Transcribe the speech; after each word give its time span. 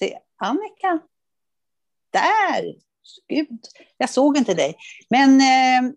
se, 0.00 0.18
Annika. 0.36 1.00
Där! 2.12 2.74
Gud, 3.28 3.60
jag 3.96 4.10
såg 4.10 4.36
inte 4.36 4.54
dig. 4.54 4.76
Men 5.10 5.40
eh, 5.40 5.92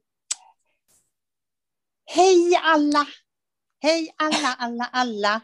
hej 2.06 2.60
alla! 2.64 3.08
Hej 3.82 4.14
alla, 4.18 4.56
alla, 4.60 4.90
alla! 4.92 5.42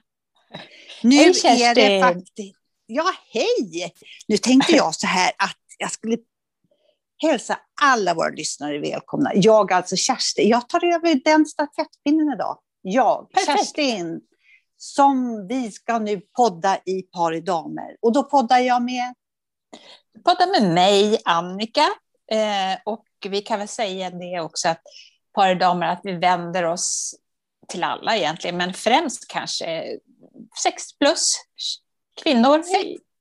Nu 1.04 1.16
hej, 1.16 1.64
är 1.64 1.76
det 1.76 2.02
faktiskt... 2.02 2.56
Ja, 2.86 3.14
hej! 3.34 3.94
Nu 4.28 4.38
tänkte 4.38 4.76
jag 4.76 4.96
så 4.96 5.08
här 5.08 5.32
att 5.38 5.58
jag 5.78 5.92
skulle 5.92 6.18
hälsa 7.22 7.60
alla 7.82 8.14
våra 8.14 8.30
lyssnare 8.30 8.80
välkomna. 8.80 9.32
Jag, 9.36 9.74
alltså 9.74 9.96
Kerstin, 9.96 10.50
jag 10.50 10.70
tar 10.70 10.86
över 10.86 11.22
den 11.24 11.46
stafettpinnen 11.46 12.34
idag. 12.34 12.60
Jag, 12.82 13.32
Perfekt. 13.32 13.60
Kerstin, 13.60 14.22
som 14.82 15.48
vi 15.48 15.72
ska 15.72 16.00
nu 16.00 16.22
podda 16.22 16.78
i 16.86 17.02
Par 17.02 17.34
i 17.34 17.42
damer. 17.42 17.98
Och 18.02 18.14
då 18.14 18.24
poddar 18.24 18.58
jag 18.60 18.82
med... 18.82 19.14
Podda 20.24 20.46
med 20.46 20.74
mig, 20.74 21.22
Annika. 21.26 21.86
Eh, 22.32 22.80
och 22.86 23.06
vi 23.30 23.42
kan 23.42 23.60
väl 23.60 23.68
säga 23.68 24.10
det 24.10 24.40
också 24.40 24.70
att 24.70 24.82
Par 25.34 25.50
i 25.50 25.56
damer, 25.56 25.88
att 25.88 26.02
vi 26.04 26.12
vänder 26.12 26.64
oss 26.64 27.16
till 27.68 27.84
alla 27.84 28.18
egentligen, 28.18 28.58
men 28.58 28.74
främst 28.74 29.28
kanske 29.28 30.00
60 30.64 30.98
plus 31.00 31.34
kvinnor. 32.24 32.64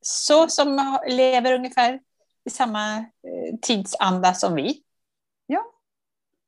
Så 0.01 0.49
som 0.49 0.99
lever 1.09 1.53
ungefär 1.53 2.01
i 2.45 2.51
samma 2.51 2.97
eh, 2.99 3.59
tidsanda 3.63 4.35
som 4.35 4.55
vi. 4.55 4.83
Ja. 5.47 5.65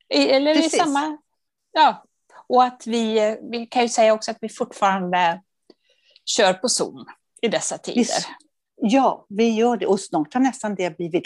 Eller 0.09 0.55
Precis. 0.55 0.75
i 0.75 0.79
samma... 0.79 1.19
Ja. 1.73 2.05
Och 2.51 2.65
att 2.65 2.87
vi, 2.87 3.37
vi 3.51 3.67
kan 3.67 3.83
ju 3.83 3.89
säga 3.89 4.13
också 4.15 4.31
att 4.31 4.39
vi 4.41 4.49
fortfarande 4.49 5.43
kör 6.25 6.53
på 6.53 6.69
Zoom 6.69 7.07
i 7.43 7.49
dessa 7.49 7.79
tider. 7.79 7.99
Visst. 8.01 8.29
Ja, 8.77 9.27
vi 9.29 9.51
gör 9.51 9.77
det. 9.77 9.87
Och 9.87 10.01
snart 10.01 10.35
har 10.35 10.41
nästan 10.41 10.75
det 10.75 10.97
blivit... 10.97 11.25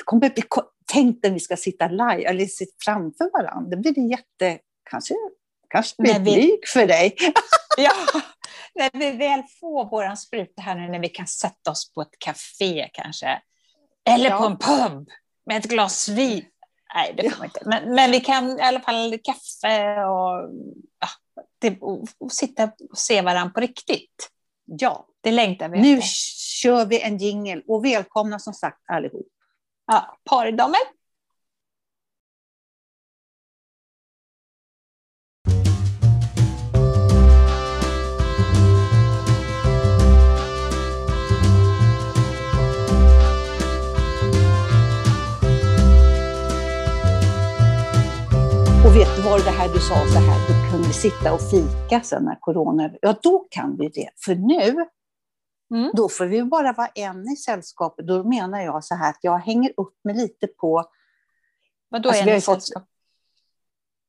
Tänk 0.93 1.23
när 1.23 1.31
vi 1.31 1.41
ska 1.41 1.57
sitta 1.57 1.89
live, 1.89 2.25
eller 2.25 2.47
sitta 2.47 2.73
framför 2.85 3.31
varandra. 3.33 3.71
Det 3.71 3.77
blir 3.77 3.93
det 3.95 4.01
jätte... 4.01 4.59
Kanske, 4.91 5.15
kanske 5.69 6.03
blir 6.03 6.15
vi- 6.15 6.21
blyg 6.21 6.69
för 6.69 6.87
dig. 6.87 7.17
Ja, 7.77 7.93
när 8.75 8.91
vi 8.99 9.11
väl 9.11 9.43
får 9.61 9.91
våran 9.91 10.17
spruta 10.17 10.63
här 10.63 10.75
nu, 10.75 10.89
när 10.89 10.99
vi 10.99 11.09
kan 11.09 11.27
sätta 11.27 11.71
oss 11.71 11.93
på 11.95 12.03
ett 12.03 12.19
café 12.19 12.89
kanske. 12.93 13.43
Eller 14.09 14.31
Ja. 14.31 14.39
på 14.39 14.45
en 14.45 14.57
pub 14.59 15.09
med 15.47 15.57
ett 15.57 15.65
glas 15.65 16.09
vin. 16.09 16.45
Nej, 16.95 17.15
det 17.17 17.31
får 17.31 17.39
man 17.39 17.47
inte. 17.47 17.61
Men, 17.65 17.95
men 17.95 18.11
vi 18.11 18.21
kan 18.21 18.59
i 18.59 18.63
alla 18.63 18.81
fall 18.81 19.19
kaffe 19.23 20.05
och, 20.05 20.51
ja, 21.01 21.09
det, 21.59 21.81
och, 21.81 22.09
och 22.19 22.33
sitta 22.33 22.65
och 22.91 22.99
se 22.99 23.23
varandra 23.23 23.53
på 23.55 23.61
riktigt. 23.61 24.31
Ja, 24.65 25.07
Det 25.21 25.31
längtar 25.31 25.69
vi 25.69 25.81
nu 25.81 25.99
efter. 25.99 26.09
kör 26.63 26.87
vi 26.87 27.01
en 27.01 27.19
jingel 27.19 27.63
och 27.69 27.85
välkomna 27.85 28.39
som 28.39 28.55
sagt 28.55 28.81
allihop. 28.87 29.27
Ja, 29.87 30.19
pardamer. 30.31 30.81
Du 49.37 49.43
vad 49.43 49.53
det 49.53 49.59
här 49.59 49.69
du 49.75 49.81
sa 49.81 49.95
så 50.13 50.19
här, 50.19 50.39
då 50.49 50.71
kunde 50.73 50.93
sitta 50.93 51.35
och 51.35 51.41
fika 51.51 52.01
sen 52.05 52.25
när 52.25 52.41
corona... 52.41 52.91
Ja, 53.03 53.15
då 53.23 53.47
kan 53.51 53.77
vi 53.77 53.89
det. 53.89 54.11
För 54.25 54.35
nu, 54.35 54.87
Mm. 55.75 55.91
då 55.95 56.09
får 56.09 56.27
vi 56.27 56.43
bara 56.43 56.73
vara 56.73 56.87
en 56.95 57.29
i 57.29 57.37
sällskapet. 57.37 58.07
Då 58.07 58.25
menar 58.25 58.61
jag 58.61 58.85
så 58.85 58.95
här 58.95 59.11
att 59.11 59.19
jag 59.21 59.39
hänger 59.39 59.73
upp 59.77 59.95
mig 60.05 60.15
lite 60.15 60.47
på 60.47 60.85
Vad 61.89 62.03
då 62.03 62.09
Alltså, 62.09 62.25
ju 62.25 62.41
fått- 62.41 62.63
sällskap? 62.63 62.85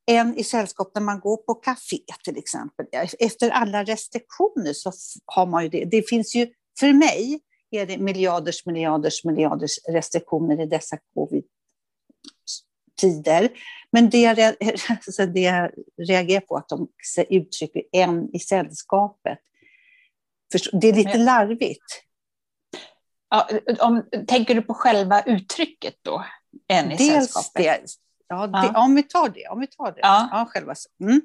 en 0.06 0.36
i 0.36 0.44
sällskap 0.44 0.92
när 0.96 1.02
man 1.02 1.20
går 1.20 1.38
på 1.38 1.54
café 1.54 1.98
till 2.24 2.38
exempel. 2.38 2.86
Efter 3.20 3.50
alla 3.50 3.84
restriktioner 3.84 4.74
så 4.74 4.92
har 5.26 5.46
man 5.46 5.64
ju 5.64 5.70
det. 5.70 5.86
Det 5.86 6.10
finns 6.10 6.36
ju, 6.36 6.48
för 6.80 6.94
mig 6.94 7.40
är 7.72 7.86
det 7.86 7.98
miljarders, 7.98 8.66
miljarders, 8.66 9.24
miljarders 9.24 9.80
restriktioner 9.90 10.62
i 10.62 10.66
dessa 10.66 10.98
covid-tider. 13.02 13.50
Men 13.92 14.10
det 14.10 14.22
jag, 14.22 14.40
alltså 14.90 15.26
det 15.34 15.40
jag 15.40 15.72
reagerar 16.08 16.42
på 16.42 16.58
att 16.58 16.70
de 16.70 16.88
uttrycker 17.30 17.82
en 17.92 18.36
i 18.36 18.40
sällskapet. 18.40 19.40
Det 20.82 20.88
är 20.88 20.94
lite 20.94 21.18
larvigt. 21.18 22.04
Ja, 23.30 23.48
om, 23.80 24.04
tänker 24.28 24.56
du 24.56 24.62
på 24.62 24.74
själva 24.74 25.22
uttrycket 25.22 25.96
då? 26.02 26.26
En 26.68 26.92
i 26.92 26.96
Dels 26.96 27.10
sällskapet? 27.12 27.54
det. 27.54 27.82
Ja, 28.28 28.48
det, 28.48 28.72
Ja. 28.74 28.84
Om 28.84 28.96
vi 28.96 29.04
tar 29.04 29.30
det. 29.30 29.48
Om 29.48 29.60
vi 29.60 29.68
tar 29.68 29.92
det. 29.92 30.00
Ja. 30.02 30.30
Ja, 30.32 30.46
själva. 30.50 30.74
Mm. 31.02 31.22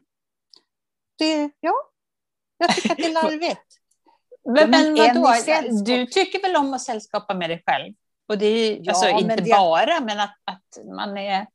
Det, 1.18 1.50
ja, 1.60 1.74
jag 2.58 2.74
tycker 2.74 2.90
att 2.90 2.96
det 2.96 3.04
är 3.04 3.12
larvigt. 3.22 3.60
Men, 4.44 4.70
men 4.70 4.92
men 4.92 4.98
en 5.16 5.22
vadå? 5.22 5.84
Du 5.84 6.06
tycker 6.06 6.42
väl 6.42 6.56
om 6.56 6.74
att 6.74 6.80
sällskapa 6.82 7.34
med 7.34 7.50
dig 7.50 7.62
själv? 7.66 7.94
Och 8.28 8.38
det 8.38 8.46
är 8.46 8.70
ju, 8.70 8.80
Ja, 8.82 8.92
alltså, 8.92 9.08
inte 9.08 9.36
det- 9.36 9.50
bara, 9.50 10.00
men 10.00 10.20
att, 10.20 10.36
att 10.44 10.84
man 10.96 11.16
är... 11.18 11.46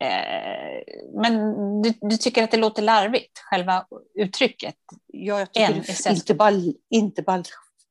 Eh, 0.00 0.94
men 1.22 1.34
du, 1.82 1.92
du 2.00 2.16
tycker 2.16 2.44
att 2.44 2.50
det 2.50 2.56
låter 2.56 2.82
larvigt, 2.82 3.38
själva 3.38 3.86
uttrycket? 4.14 4.74
Ja, 5.06 5.38
jag 5.38 5.52
tycker 5.52 6.04
det 6.04 6.10
inte 6.10 6.34
bara, 6.34 6.52
inte 6.90 7.22
bara 7.22 7.42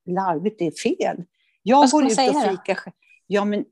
larvigt, 0.06 0.60
det 0.60 0.68
är 0.68 0.72
fel. 0.72 1.24
Jag 1.64 1.90
går 1.90 2.06
ut 2.06 2.12
och 2.12 2.44
fikar. 2.44 2.80
Ja, 3.28 3.46
men 3.46 3.66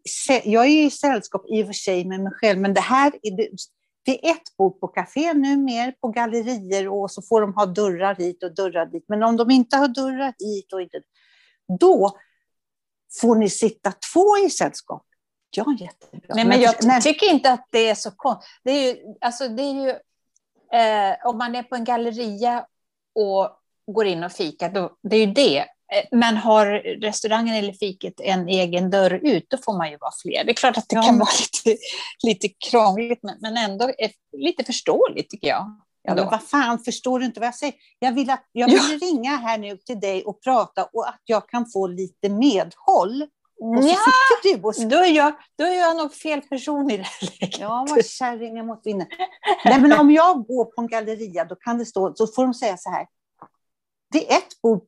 jag 0.43 0.65
är 0.65 0.85
i 0.85 0.91
sällskap 0.91 1.45
i 1.49 1.63
och 1.63 1.65
för 1.65 1.73
sig 1.73 2.05
med 2.05 2.19
mig 2.19 2.33
själv, 2.33 2.59
men 2.59 2.73
det 2.73 2.81
här 2.81 3.11
är, 3.21 3.37
det, 3.37 3.49
det 4.05 4.27
är 4.27 4.31
ett 4.31 4.57
bord 4.57 4.79
på 4.79 4.87
café 4.87 5.33
nu 5.33 5.57
mer 5.57 5.91
på 5.91 6.07
gallerier 6.07 6.87
och 6.87 7.11
så 7.11 7.21
får 7.21 7.41
de 7.41 7.53
ha 7.53 7.65
dörrar 7.65 8.15
hit 8.15 8.43
och 8.43 8.55
dörrar 8.55 8.85
dit. 8.85 9.05
Men 9.07 9.23
om 9.23 9.37
de 9.37 9.51
inte 9.51 9.77
har 9.77 9.87
dörrar 9.87 10.33
hit 10.39 10.73
och 10.73 10.81
inte, 10.81 11.01
då 11.79 12.17
får 13.21 13.35
ni 13.35 13.49
sitta 13.49 13.93
två 14.13 14.37
i 14.45 14.49
sällskap. 14.49 15.05
Ja, 15.57 15.75
jättebra. 15.79 16.35
Nej, 16.35 16.45
men 16.45 16.61
jag 16.61 16.75
nej, 16.81 17.01
tycker 17.01 17.29
inte 17.29 17.51
att 17.51 17.67
det 17.71 17.89
är 17.89 17.95
så 17.95 18.11
konstigt. 18.11 18.49
Det 18.63 18.71
är 18.71 18.93
ju, 18.93 18.97
alltså, 19.21 19.47
det 19.47 19.63
är 19.63 19.73
ju, 19.73 19.89
eh, 20.79 21.27
om 21.27 21.37
man 21.37 21.55
är 21.55 21.63
på 21.63 21.75
en 21.75 21.83
galleria 21.83 22.65
och 23.15 23.49
går 23.87 24.05
in 24.05 24.23
och 24.23 24.31
fikar, 24.31 24.69
då, 24.69 24.97
det 25.03 25.15
är 25.15 25.25
ju 25.27 25.33
det. 25.33 25.59
Eh, 25.59 25.65
Men 26.11 26.37
har 26.37 26.65
restaurangen 27.01 27.55
eller 27.55 27.73
fiket 27.73 28.13
en 28.19 28.47
egen 28.47 28.89
dörr 28.89 29.19
ut, 29.23 29.45
då 29.49 29.57
får 29.57 29.77
man 29.77 29.91
ju 29.91 29.97
vara 29.97 30.11
fler. 30.21 30.43
Det 30.43 30.51
är 30.51 30.55
klart 30.55 30.77
att 30.77 30.89
det 30.89 30.95
Ja, 30.95 31.01
kan 31.01 31.19
vara 31.19 31.29
lite, 31.65 31.81
lite 32.23 32.49
krångligt, 32.69 33.19
men, 33.23 33.35
men 33.41 33.57
ändå 33.57 33.91
lite 34.37 34.63
förståeligt 34.63 35.29
tycker 35.29 35.47
jag. 35.47 35.79
Ja, 36.03 36.15
men 36.15 36.25
vad 36.25 36.43
fan, 36.43 36.79
förstår 36.79 37.19
du 37.19 37.25
inte 37.25 37.39
vad 37.39 37.47
jag 37.47 37.55
säger? 37.55 37.75
Jag 37.99 38.11
vill, 38.11 38.29
att, 38.29 38.49
jag 38.51 38.67
vill 38.67 38.99
ringa 38.99 39.37
här 39.37 39.57
nu 39.57 39.77
till 39.77 39.99
dig 39.99 40.23
och 40.23 40.43
prata 40.43 40.83
och 40.93 41.09
att 41.09 41.21
jag 41.25 41.49
kan 41.49 41.65
få 41.73 41.87
lite 41.87 42.29
medhåll. 42.29 43.27
Och 43.63 43.83
så 43.83 43.89
Ja, 43.89 43.95
sitter 44.41 44.57
du 44.57 44.63
och 44.83 44.89
då 44.89 44.97
är, 44.97 45.11
jag, 45.11 45.33
då 45.57 45.63
är 45.65 45.79
jag 45.79 45.97
nog 45.97 46.13
fel 46.13 46.41
person 46.41 46.91
i 46.91 46.97
det 46.97 47.03
här 47.03 47.29
läget. 47.39 47.59
Ja, 47.59 47.85
vad 47.89 48.05
kärringen 48.05 48.65
mot 48.65 48.81
vinden. 48.83 49.07
Nej, 49.65 49.81
men 49.81 49.93
om 49.99 50.11
jag 50.11 50.45
går 50.47 50.65
på 50.65 50.81
en 50.81 50.87
galleria, 50.87 51.45
då 51.45 51.55
kan 51.55 51.77
det 51.77 51.85
stå, 51.85 52.13
så 52.15 52.27
får 52.27 52.43
de 52.43 52.53
säga 52.53 52.77
så 52.77 52.89
här. 52.89 53.07
Det 54.11 54.31
är 54.33 54.37
ett 54.37 54.61
bord 54.63 54.81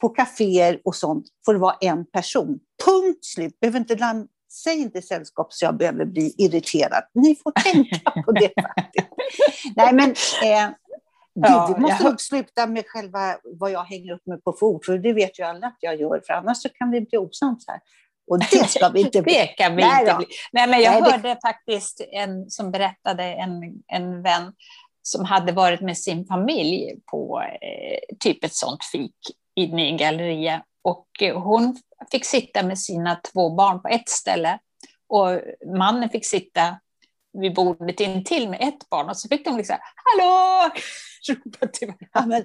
på 0.00 0.08
kaféer 0.08 0.80
och 0.84 0.96
sånt, 0.96 1.24
får 1.44 1.52
det 1.52 1.58
vara 1.60 1.76
en 1.80 2.06
person. 2.06 2.58
Punkt 2.84 3.24
slut. 3.24 3.60
Behöver 3.60 3.78
inte 3.78 3.94
lam- 3.96 4.28
Säg 4.64 4.78
inte 4.80 5.02
sällskap 5.02 5.52
så 5.52 5.64
jag 5.64 5.76
behöver 5.76 6.04
bli 6.04 6.34
irriterad. 6.38 7.02
Ni 7.14 7.34
får 7.36 7.50
tänka 7.50 8.10
på 8.22 8.32
det 8.32 8.52
faktiskt. 8.76 9.06
Nej, 9.76 9.92
men 9.94 10.10
eh, 10.42 10.74
Ja, 11.34 11.72
du 11.74 11.80
måste 11.80 11.96
jag- 12.02 12.10
nog 12.10 12.20
sluta 12.20 12.66
med 12.66 12.84
själva 12.86 13.36
vad 13.44 13.70
jag 13.70 13.84
hänger 13.84 14.12
upp 14.12 14.26
mig 14.26 14.40
på 14.40 14.52
för 14.52 14.66
ord, 14.66 14.84
för 14.84 14.98
det 14.98 15.12
vet 15.12 15.38
ju 15.38 15.42
alla 15.44 15.66
att 15.66 15.76
jag 15.80 16.00
gör, 16.00 16.22
för 16.26 16.32
annars 16.34 16.62
så 16.62 16.68
kan 16.68 16.90
vi 16.90 17.00
bli 17.00 17.18
osams 17.18 17.64
här. 17.68 17.80
Och 18.30 18.38
det 18.38 18.44
ska 18.68 18.88
vi 18.88 19.00
inte 19.00 19.22
bli. 19.22 19.32
Det 19.32 19.46
kan 19.46 19.76
vi 19.76 19.82
Nej 19.82 20.00
inte 20.00 20.14
bli. 20.16 20.26
Nej, 20.52 20.68
men 20.68 20.80
jag 20.80 20.92
Nej, 20.92 21.02
det- 21.02 21.10
hörde 21.10 21.38
faktiskt 21.42 22.00
en 22.12 22.50
som 22.50 22.70
berättade, 22.70 23.24
en, 23.24 23.62
en 23.86 24.22
vän 24.22 24.52
som 25.02 25.24
hade 25.24 25.52
varit 25.52 25.80
med 25.80 25.98
sin 25.98 26.26
familj 26.26 26.94
på 27.10 27.40
eh, 27.42 28.16
typ 28.20 28.44
ett 28.44 28.54
sånt 28.54 28.84
fik 28.92 29.16
inne 29.56 29.86
i 29.86 29.90
en 29.90 29.96
galleria. 29.96 30.62
Och 30.84 31.08
eh, 31.22 31.40
hon 31.42 31.76
fick 32.10 32.24
sitta 32.24 32.62
med 32.62 32.78
sina 32.78 33.14
två 33.32 33.50
barn 33.54 33.82
på 33.82 33.88
ett 33.88 34.08
ställe 34.08 34.58
och 35.08 35.40
mannen 35.78 36.08
fick 36.08 36.26
sitta 36.26 36.76
vid 37.32 37.54
bordet 37.54 38.00
intill 38.00 38.48
med 38.48 38.60
ett 38.60 38.88
barn 38.90 39.08
och 39.08 39.16
så 39.16 39.28
fick 39.28 39.44
de 39.44 39.56
liksom 39.56 39.76
”Hallå!” 39.94 40.70
ropa 41.28 41.66
till 41.66 41.88
varandra. 41.88 42.04
Ja, 42.12 42.26
men, 42.26 42.44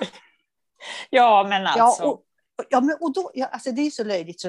Ja, 1.10 1.46
men 1.48 1.66
alltså. 1.66 2.02
Ja, 2.02 2.08
och, 2.08 2.24
ja, 2.68 2.80
men, 2.80 2.96
och 3.00 3.12
då, 3.12 3.30
ja, 3.34 3.46
alltså 3.46 3.72
det 3.72 3.82
är 3.82 3.90
så 3.90 4.04
löjligt. 4.04 4.40
Så, 4.40 4.48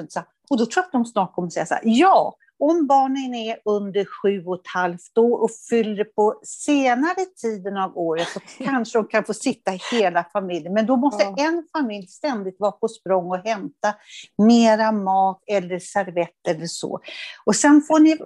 och 0.50 0.58
då 0.58 0.66
tror 0.66 0.72
jag 0.76 0.84
att 0.84 0.92
de 0.92 1.04
snart 1.04 1.34
kommer 1.34 1.48
säga 1.48 1.66
så 1.66 1.74
här, 1.74 1.82
ja, 1.84 2.36
om 2.70 2.86
barnen 2.86 3.34
är 3.34 3.56
under 3.64 4.04
sju 4.04 4.44
och 4.46 4.54
ett 4.54 4.66
halvt 4.74 5.18
år 5.18 5.42
och 5.42 5.50
fyller 5.70 6.04
på 6.04 6.40
senare 6.44 7.24
tiden 7.42 7.76
av 7.76 7.98
året 7.98 8.28
så 8.28 8.40
kanske 8.64 8.98
de 8.98 9.06
kan 9.08 9.24
få 9.24 9.34
sitta 9.34 9.70
hela 9.92 10.24
familjen. 10.32 10.72
Men 10.74 10.86
då 10.86 10.96
måste 10.96 11.24
ja. 11.24 11.34
en 11.38 11.64
familj 11.72 12.06
ständigt 12.06 12.56
vara 12.58 12.72
på 12.72 12.88
språng 12.88 13.30
och 13.30 13.38
hämta 13.38 13.94
mera 14.38 14.92
mat 14.92 15.42
eller 15.46 15.78
servett 15.78 16.48
eller 16.48 16.66
så. 16.66 17.00
Och 17.44 17.56
sen 17.56 17.82
får 17.82 18.00
ni 18.00 18.16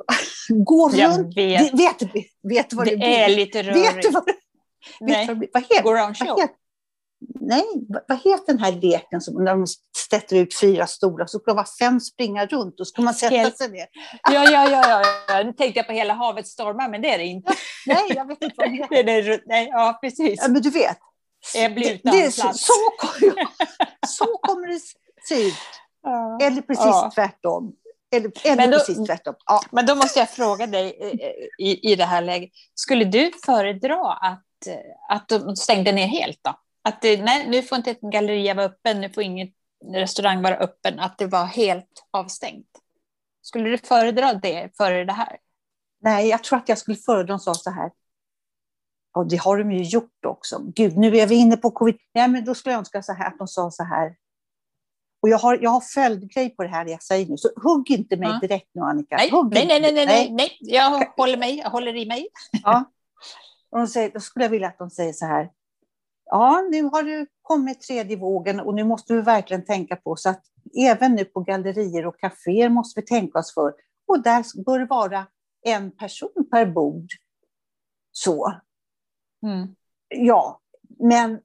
gå 0.65 0.91
Jag 0.95 1.19
runt. 1.19 1.37
vet. 1.37 1.75
Vet, 1.75 2.03
vet, 2.03 2.27
vet 2.43 2.73
vad 2.73 2.85
det, 2.87 2.91
Det 2.91 2.97
blir? 2.97 3.09
är 3.09 3.29
lite 3.29 3.63
rörigt. 3.63 3.97
Vet 3.97 4.03
du 4.03 4.11
vad, 4.11 4.25
vet 4.27 4.37
Nej. 5.01 5.27
vad, 5.27 5.45
vad 5.53 5.63
heter 5.63 5.83
Go 5.83 5.91
around 5.91 6.17
vad 6.21 6.29
show. 6.29 6.41
heter- 6.41 6.55
Nej, 7.41 7.65
vad- 8.09 8.19
heter 8.19 8.47
den 8.47 8.59
här 8.59 8.73
leken 8.73 9.21
som 9.21 9.45
när 9.45 9.53
de 9.55 9.67
sätter 10.11 10.37
ut 10.37 10.61
fyra 10.61 10.87
stolar 10.87 11.27
så 11.27 11.39
ska 11.39 11.51
det 11.51 11.55
vara 11.57 11.67
fem 11.81 12.01
springa 12.01 12.47
runt 12.47 12.81
och 12.81 12.87
så 12.87 12.91
ska 12.91 13.03
man 13.03 13.15
sätta 13.15 13.37
Helt- 13.37 13.59
sig 13.59 13.71
ner. 13.71 13.87
Ja, 14.33 14.51
ja, 14.51 14.69
ja, 14.71 15.03
ja. 15.29 15.43
Nu 15.43 15.53
tänkte 15.53 15.79
jag 15.79 15.87
på 15.87 15.93
Hela 15.93 16.15
havet 16.15 16.47
stormar, 16.47 16.89
men 16.89 17.03
det 17.03 17.15
är 17.15 17.19
det 17.19 17.25
inte. 17.25 17.53
Nej, 17.87 18.03
jag 18.09 18.27
vet 18.29 18.43
inte 18.43 18.55
vad 18.57 18.71
det 18.71 18.87
Det 19.05 19.13
är 19.13 19.23
det, 19.23 19.41
nej, 19.47 19.69
ja, 19.73 19.99
precis. 20.03 20.39
Ja, 20.43 20.49
men 20.49 20.63
du 20.63 20.71
vet. 20.71 20.99
Jag 21.55 21.75
blir 21.75 21.85
Det- 21.89 21.95
utan 21.95 22.13
det 22.13 22.25
är 22.25 22.31
så, 22.31 22.43
plats. 22.43 22.67
så, 22.67 22.73
så 24.07 24.25
kommer 24.25 24.67
det 24.67 24.81
se 25.29 25.47
ut. 25.47 25.55
Eller 26.43 26.63
precis 26.63 26.85
Ja. 26.85 27.11
tvärtom. 27.15 27.73
Eller, 28.17 28.33
eller 28.45 28.57
Men 28.57 28.71
då- 28.71 28.79
precis 28.79 29.07
tvärtom. 29.07 29.35
Ja. 29.47 29.61
Men 29.71 29.87
då 29.87 29.95
måste 29.95 30.19
jag 30.19 30.31
fråga 30.31 30.67
dig 30.67 30.97
eh, 31.01 31.67
i, 31.67 31.93
i 31.93 31.97
det 31.97 32.05
här 32.05 32.23
läget. 32.23 32.51
Skulle 32.75 33.05
du 33.05 33.31
föredra 33.47 34.13
att, 34.13 34.67
eh, 34.67 35.17
att 35.17 35.29
de 35.29 35.57
stängde 35.57 35.93
ner 35.93 36.07
helt 36.07 36.39
då? 36.43 36.55
Att 36.87 37.03
det, 37.03 37.23
nej, 37.23 37.49
nu 37.49 37.63
får 37.63 37.79
inte 37.79 37.91
ett 37.91 38.01
galleria 38.01 38.55
vara 38.55 38.67
öppen, 38.67 39.01
nu 39.01 39.11
får 39.11 39.23
ingen 39.23 39.49
restaurang 39.93 40.43
vara 40.43 40.57
öppen, 40.57 41.01
att 41.01 41.19
det 41.19 41.27
var 41.27 41.45
helt 41.45 42.07
avstängt. 42.11 42.69
Skulle 43.43 43.71
du 43.71 43.79
föredra 43.79 44.35
det 44.35 44.77
före 44.77 45.05
det 45.05 45.13
här? 45.13 45.39
Nej, 46.01 46.29
jag 46.29 46.45
tror 46.45 46.59
att 46.59 46.69
jag 46.69 46.79
skulle 46.79 46.97
föredra 46.97 47.27
de 47.27 47.39
sa 47.39 47.55
så 47.55 47.71
här. 47.71 47.91
Och 49.15 49.29
det 49.29 49.37
har 49.37 49.59
de 49.59 49.73
ju 49.73 49.83
gjort 49.83 50.25
också. 50.27 50.59
Gud, 50.75 50.97
nu 50.97 51.17
är 51.17 51.27
vi 51.27 51.35
inne 51.35 51.57
på 51.57 51.71
covid. 51.71 51.97
Nej, 52.15 52.29
men 52.29 52.45
då 52.45 52.55
skulle 52.55 52.73
jag 52.73 52.79
önska 52.79 53.03
så 53.03 53.13
här, 53.13 53.27
att 53.27 53.39
de 53.39 53.49
sa 53.49 53.71
så 53.71 53.83
här. 53.83 54.17
Och 55.23 55.29
jag 55.29 55.39
har, 55.39 55.59
jag 55.63 55.71
har 55.71 55.81
följdgrej 55.81 56.51
på 56.51 56.63
det 56.63 56.69
här 56.69 56.87
jag 56.87 57.03
säger 57.03 57.27
nu, 57.27 57.37
så 57.37 57.49
hugg 57.63 57.91
inte 57.91 58.17
mig 58.17 58.29
Ja. 58.29 58.39
direkt 58.49 58.71
nu 58.73 58.83
Annika. 58.83 59.17
Nej, 59.17 59.31
nej, 59.33 59.67
nej, 59.67 59.81
nej, 59.81 59.93
nej, 59.93 60.07
nej, 60.07 60.31
nej. 60.31 60.57
Jag 60.61 60.91
håller 61.17 61.37
mig, 61.37 61.59
jag 61.59 61.71
håller 61.71 61.97
i 61.97 62.07
mig. 62.07 62.29
Ja. 62.63 62.85
Och 63.71 63.79
de 63.79 63.87
säger, 63.87 64.11
då 64.11 64.21
skulle 64.21 64.45
jag 64.45 64.51
vilja 64.51 64.69
att 64.69 64.79
de 64.79 64.91
säger 64.91 65.13
så 65.13 65.27
här. 65.27 65.51
Ja, 66.31 66.69
nu 66.71 66.83
har 66.83 67.03
det 67.03 67.27
kommit 67.43 67.81
tredje 67.81 68.17
vågen 68.17 68.61
och 68.61 68.75
nu 68.75 68.85
måste 68.85 69.15
vi 69.15 69.21
verkligen 69.21 69.65
tänka 69.65 69.97
på 69.97 70.17
så 70.17 70.29
att 70.31 70.43
även 70.79 71.15
nu 71.15 71.25
på 71.25 71.41
gallerier 71.41 72.07
och 72.07 72.19
kaféer 72.21 72.69
måste 72.69 73.01
vi 73.01 73.07
tänka 73.07 73.39
oss 73.39 73.55
för. 73.55 73.75
Och 74.07 74.23
där 74.23 74.65
bör 74.65 74.79
det 74.79 74.87
vara 74.87 75.27
en 75.63 75.91
person 75.91 76.49
per 76.51 76.67
bord. 76.67 77.07
Så, 78.13 78.53
Mm. 79.43 79.77
ja, 80.09 80.61
men 80.99 81.41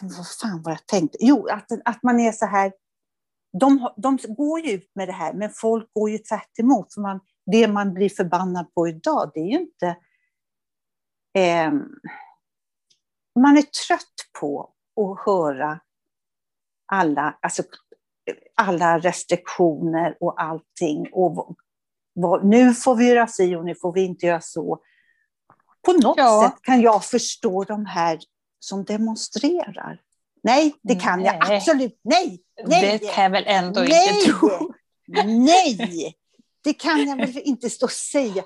vad 0.00 0.28
fan 0.40 0.62
var 0.62 0.72
jag 0.72 0.86
tänkte? 0.86 1.18
Jo, 1.20 1.46
att, 1.46 1.72
att 1.84 2.02
man 2.02 2.20
är 2.20 2.32
så 2.32 2.46
här. 2.46 2.72
De, 3.60 3.92
de 3.96 4.18
går 4.28 4.60
ju 4.60 4.72
ut 4.72 4.90
med 4.94 5.08
det 5.08 5.12
här, 5.12 5.32
men 5.32 5.50
folk 5.50 5.92
går 5.92 6.10
ju 6.10 6.18
tvärt 6.18 6.58
emot. 6.58 6.94
För 6.94 7.00
man, 7.00 7.20
det 7.46 7.68
man 7.68 7.94
blir 7.94 8.08
förbannad 8.08 8.74
på 8.74 8.88
idag, 8.88 9.30
det 9.34 9.40
är 9.40 9.46
ju 9.46 9.58
inte... 9.60 9.96
ehm, 11.34 11.82
man 13.40 13.56
är 13.58 13.62
trött 13.62 14.14
på 14.40 14.70
att 15.00 15.26
höra 15.26 15.80
alla, 16.86 17.38
alltså, 17.42 17.62
alla 18.54 18.98
restriktioner 18.98 20.16
och 20.20 20.42
allting. 20.42 21.08
Och 21.12 21.56
vad, 22.14 22.44
nu 22.44 22.74
får 22.74 22.94
vi 22.96 23.08
göra 23.08 23.26
si 23.26 23.56
och 23.56 23.64
nu 23.64 23.74
får 23.74 23.92
vi 23.92 24.04
inte 24.04 24.26
göra 24.26 24.40
så. 24.40 24.78
På 25.86 25.92
något 25.92 26.16
Ja. 26.18 26.42
sätt 26.50 26.62
kan 26.62 26.80
jag 26.80 27.04
förstå 27.04 27.64
de 27.64 27.86
här 27.86 28.18
som 28.58 28.84
demonstrerar. 28.84 30.00
Nej, 30.42 30.74
det 30.82 30.94
kan 30.94 31.24
jag 31.24 31.38
Nej. 31.48 31.56
absolut. 31.56 32.00
Nej, 32.04 32.40
nej, 32.66 32.98
Det 33.00 33.12
kan 33.12 33.24
jag 33.24 33.30
väl 33.30 33.44
ändå 33.46 33.80
nej, 33.80 34.08
inte 34.08 34.30
tro. 34.38 34.72
nej, 35.24 36.16
det 36.64 36.74
kan 36.74 37.08
jag 37.08 37.16
väl 37.16 37.38
inte 37.38 37.70
stå 37.70 37.86
och 37.86 37.92
säga. 37.92 38.44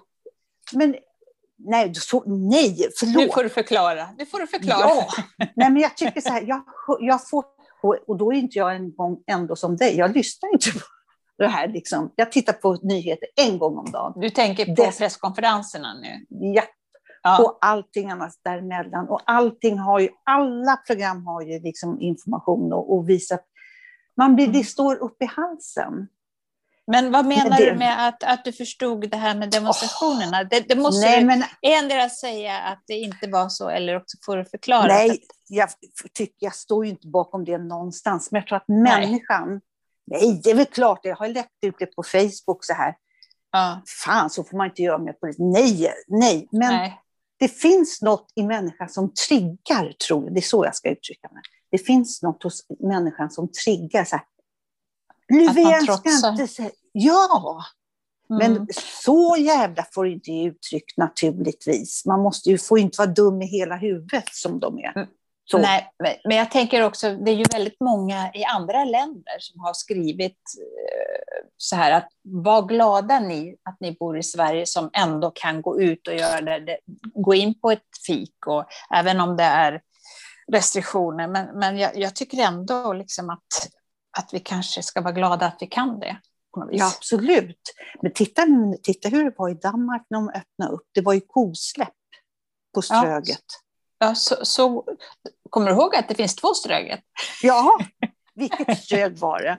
Men 0.72 0.96
nej, 1.58 1.94
så, 1.94 2.22
nej, 2.26 2.76
Nu 2.78 2.84
förlåt. 3.00 3.34
får 3.34 3.42
du 3.42 3.48
förklara. 3.48 4.08
Nu 4.18 4.26
får 4.26 4.38
du 4.38 4.46
förklara. 4.46 4.80
Ja, 4.80 5.06
nej, 5.38 5.70
men 5.70 5.76
jag 5.76 5.96
tycker 5.96 6.20
så 6.20 6.28
här, 6.28 6.42
jag, 6.46 6.62
jag 7.00 7.28
får, 7.28 7.44
och, 8.06 8.16
då 8.18 8.32
är 8.32 8.36
inte 8.36 8.58
jag 8.58 8.76
en 8.76 8.94
gång 8.96 9.22
ändå 9.26 9.56
som 9.56 9.76
dig, 9.76 9.96
jag 9.96 10.14
lyssnar 10.16 10.52
inte 10.52 10.72
på 10.72 10.78
det 11.38 11.48
här. 11.48 11.68
Liksom. 11.68 12.12
Jag 12.16 12.32
tittar 12.32 12.52
på 12.52 12.78
nyheter 12.82 13.28
en 13.46 13.58
gång 13.58 13.78
om 13.78 13.90
dagen. 13.90 14.12
Du 14.20 14.30
tänker 14.30 14.64
på 14.66 14.74
Det- 14.82 14.98
presskonferenserna 14.98 15.94
nu? 15.94 16.26
Ja, 16.28 16.62
Ja. 17.22 17.44
och 17.44 17.58
allting 17.60 18.10
annat 18.10 18.32
däremellan. 18.44 19.08
Och 19.08 19.20
allting 19.24 19.78
har 19.78 20.00
ju, 20.00 20.08
alla 20.24 20.76
program 20.86 21.26
har 21.26 21.42
ju 21.42 21.60
liksom 21.60 22.00
information 22.00 22.72
och, 22.72 22.94
och 22.96 23.08
visat. 23.08 23.44
Man 24.16 24.34
blir, 24.34 24.44
Mm. 24.46 24.58
det 24.58 24.64
står 24.64 24.96
upp 24.96 25.22
i 25.22 25.24
halsen. 25.26 26.08
Men 26.86 27.12
vad 27.12 27.24
menar 27.26 27.50
Men 27.50 27.58
det- 27.58 27.70
du 27.70 27.76
med 27.78 28.08
att, 28.08 28.22
att 28.22 28.44
du 28.44 28.52
förstod 28.52 29.10
det 29.10 29.16
här 29.16 29.34
med 29.34 29.50
demonstrationerna? 29.50 30.44
Det, 30.44 30.60
det 30.68 30.74
måste 30.76 31.06
Nej, 31.06 31.20
du 31.20 31.26
men 31.26 31.42
endera 31.62 32.08
säga 32.10 32.58
att 32.58 32.82
det 32.86 32.94
inte 32.94 33.26
var 33.30 33.48
så 33.48 33.68
eller 33.68 33.96
också 33.96 34.16
får 34.26 34.36
du 34.36 34.44
förklara. 34.44 34.86
nej, 34.86 35.18
jag, 35.48 35.68
tycker, 36.14 36.34
jag 36.38 36.54
står 36.54 36.84
ju 36.84 36.90
inte 36.90 37.08
bakom 37.08 37.44
det 37.44 37.58
någonstans. 37.58 38.30
Men 38.32 38.40
jag 38.40 38.48
tror 38.48 38.56
att 38.56 38.68
människan, 38.68 39.60
nej, 40.06 40.40
det 40.44 40.50
är 40.50 40.54
väl 40.54 40.66
klart, 40.66 41.00
jag 41.02 41.16
har 41.16 41.28
läckt 41.28 41.64
ut 41.64 41.74
det 41.78 41.86
på 41.86 42.02
Facebook 42.02 42.64
så 42.64 42.72
här. 42.74 42.94
Ja, 43.52 43.82
Fan, 44.04 44.30
så 44.30 44.44
får 44.44 44.56
man 44.56 44.66
inte 44.66 44.82
göra 44.82 44.98
med 44.98 45.20
polis. 45.20 45.36
Nej, 45.38 45.92
nej. 46.08 46.48
Men 46.52 46.74
nej. 46.74 47.00
det 47.38 47.48
finns 47.48 48.02
något 48.02 48.32
i 48.34 48.42
människan 48.42 48.88
som 48.88 49.12
triggar, 49.28 49.92
tror 50.08 50.24
jag. 50.24 50.34
Det 50.34 50.40
är 50.40 50.42
så 50.42 50.64
jag 50.64 50.76
ska 50.76 50.88
uttrycka 50.90 51.28
mig. 51.32 51.42
Det 51.70 51.78
finns 51.78 52.22
något 52.22 52.42
hos 52.42 52.66
människan 52.80 53.30
som 53.30 53.48
triggar. 53.64 54.04
Så 54.04 54.16
här, 54.16 54.24
Löfven 55.32 55.96
ska 55.96 56.28
inte 56.30 56.46
säga... 56.48 56.70
Ja, 56.92 57.64
Mm. 58.30 58.52
men 58.52 58.68
så 59.02 59.36
jävla 59.38 59.84
får 59.92 60.08
inte 60.08 60.30
ge 60.30 60.48
uttryck 60.48 60.96
naturligtvis. 60.96 62.06
Man 62.06 62.20
måste 62.20 62.50
ju, 62.50 62.58
får 62.58 62.78
inte 62.78 62.98
vara 63.00 63.10
dum 63.10 63.42
i 63.42 63.46
hela 63.46 63.76
huvudet 63.76 64.24
som 64.32 64.60
de 64.60 64.78
är. 64.78 64.92
Mm. 64.96 65.08
Så. 65.44 65.58
Nej, 65.58 65.90
men- 66.24 66.36
jag 66.36 66.50
tänker 66.50 66.82
också, 66.82 67.14
det 67.16 67.30
är 67.30 67.34
ju 67.34 67.44
väldigt 67.52 67.80
många 67.80 68.30
i 68.34 68.44
andra 68.44 68.84
länder 68.84 69.36
som 69.38 69.60
har 69.60 69.72
skrivit 69.74 70.32
eh, 70.60 71.44
så 71.56 71.76
här 71.76 71.92
att 71.92 72.08
var 72.22 72.62
glada 72.62 73.20
ni 73.20 73.56
att 73.62 73.76
ni 73.80 73.92
bor 73.92 74.18
i 74.18 74.22
Sverige 74.22 74.66
som 74.66 74.90
ändå 74.92 75.30
kan 75.34 75.62
gå 75.62 75.80
ut 75.80 76.08
och 76.08 76.14
göra 76.14 76.40
det, 76.40 76.58
det 76.60 76.78
gå 77.14 77.34
in 77.34 77.60
på 77.60 77.70
ett 77.70 77.82
fik 78.06 78.46
och 78.46 78.64
även 78.94 79.20
om 79.20 79.36
det 79.36 79.44
är 79.44 79.80
restriktioner. 80.52 81.28
Men, 81.28 81.58
men 81.58 81.78
jag, 81.78 81.96
jag 81.98 82.14
tycker 82.14 82.38
ändå 82.38 82.92
liksom 82.92 83.30
att, 83.30 83.46
att 84.18 84.34
vi 84.34 84.40
kanske 84.40 84.82
ska 84.82 85.00
vara 85.00 85.12
glada 85.12 85.46
att 85.46 85.56
vi 85.60 85.66
kan 85.66 86.00
det. 86.00 86.20
Ja, 86.70 86.86
absolut. 86.96 87.74
Men 88.02 88.12
titta, 88.12 88.42
titta 88.82 89.08
hur 89.08 89.24
det 89.24 89.34
var 89.38 89.50
i 89.50 89.54
Danmark 89.54 90.06
när 90.10 90.18
de 90.18 90.28
öppnade 90.28 90.72
upp. 90.72 90.88
Det 90.94 91.00
var 91.00 91.12
ju 91.12 91.20
kosläpp 91.20 91.88
på. 92.74 92.82
Ströget. 92.82 93.44
Ja, 93.98 94.14
så, 94.14 94.36
så, 94.42 94.84
kommer 95.50 95.66
du 95.66 95.72
ihåg 95.72 95.96
att 95.96 96.08
det 96.08 96.14
finns 96.14 96.36
två 96.36 96.54
Ströget? 96.54 97.00
Ja, 97.42 97.78
vilket 98.34 98.78
strög 98.78 99.16
var 99.16 99.42
det? 99.42 99.58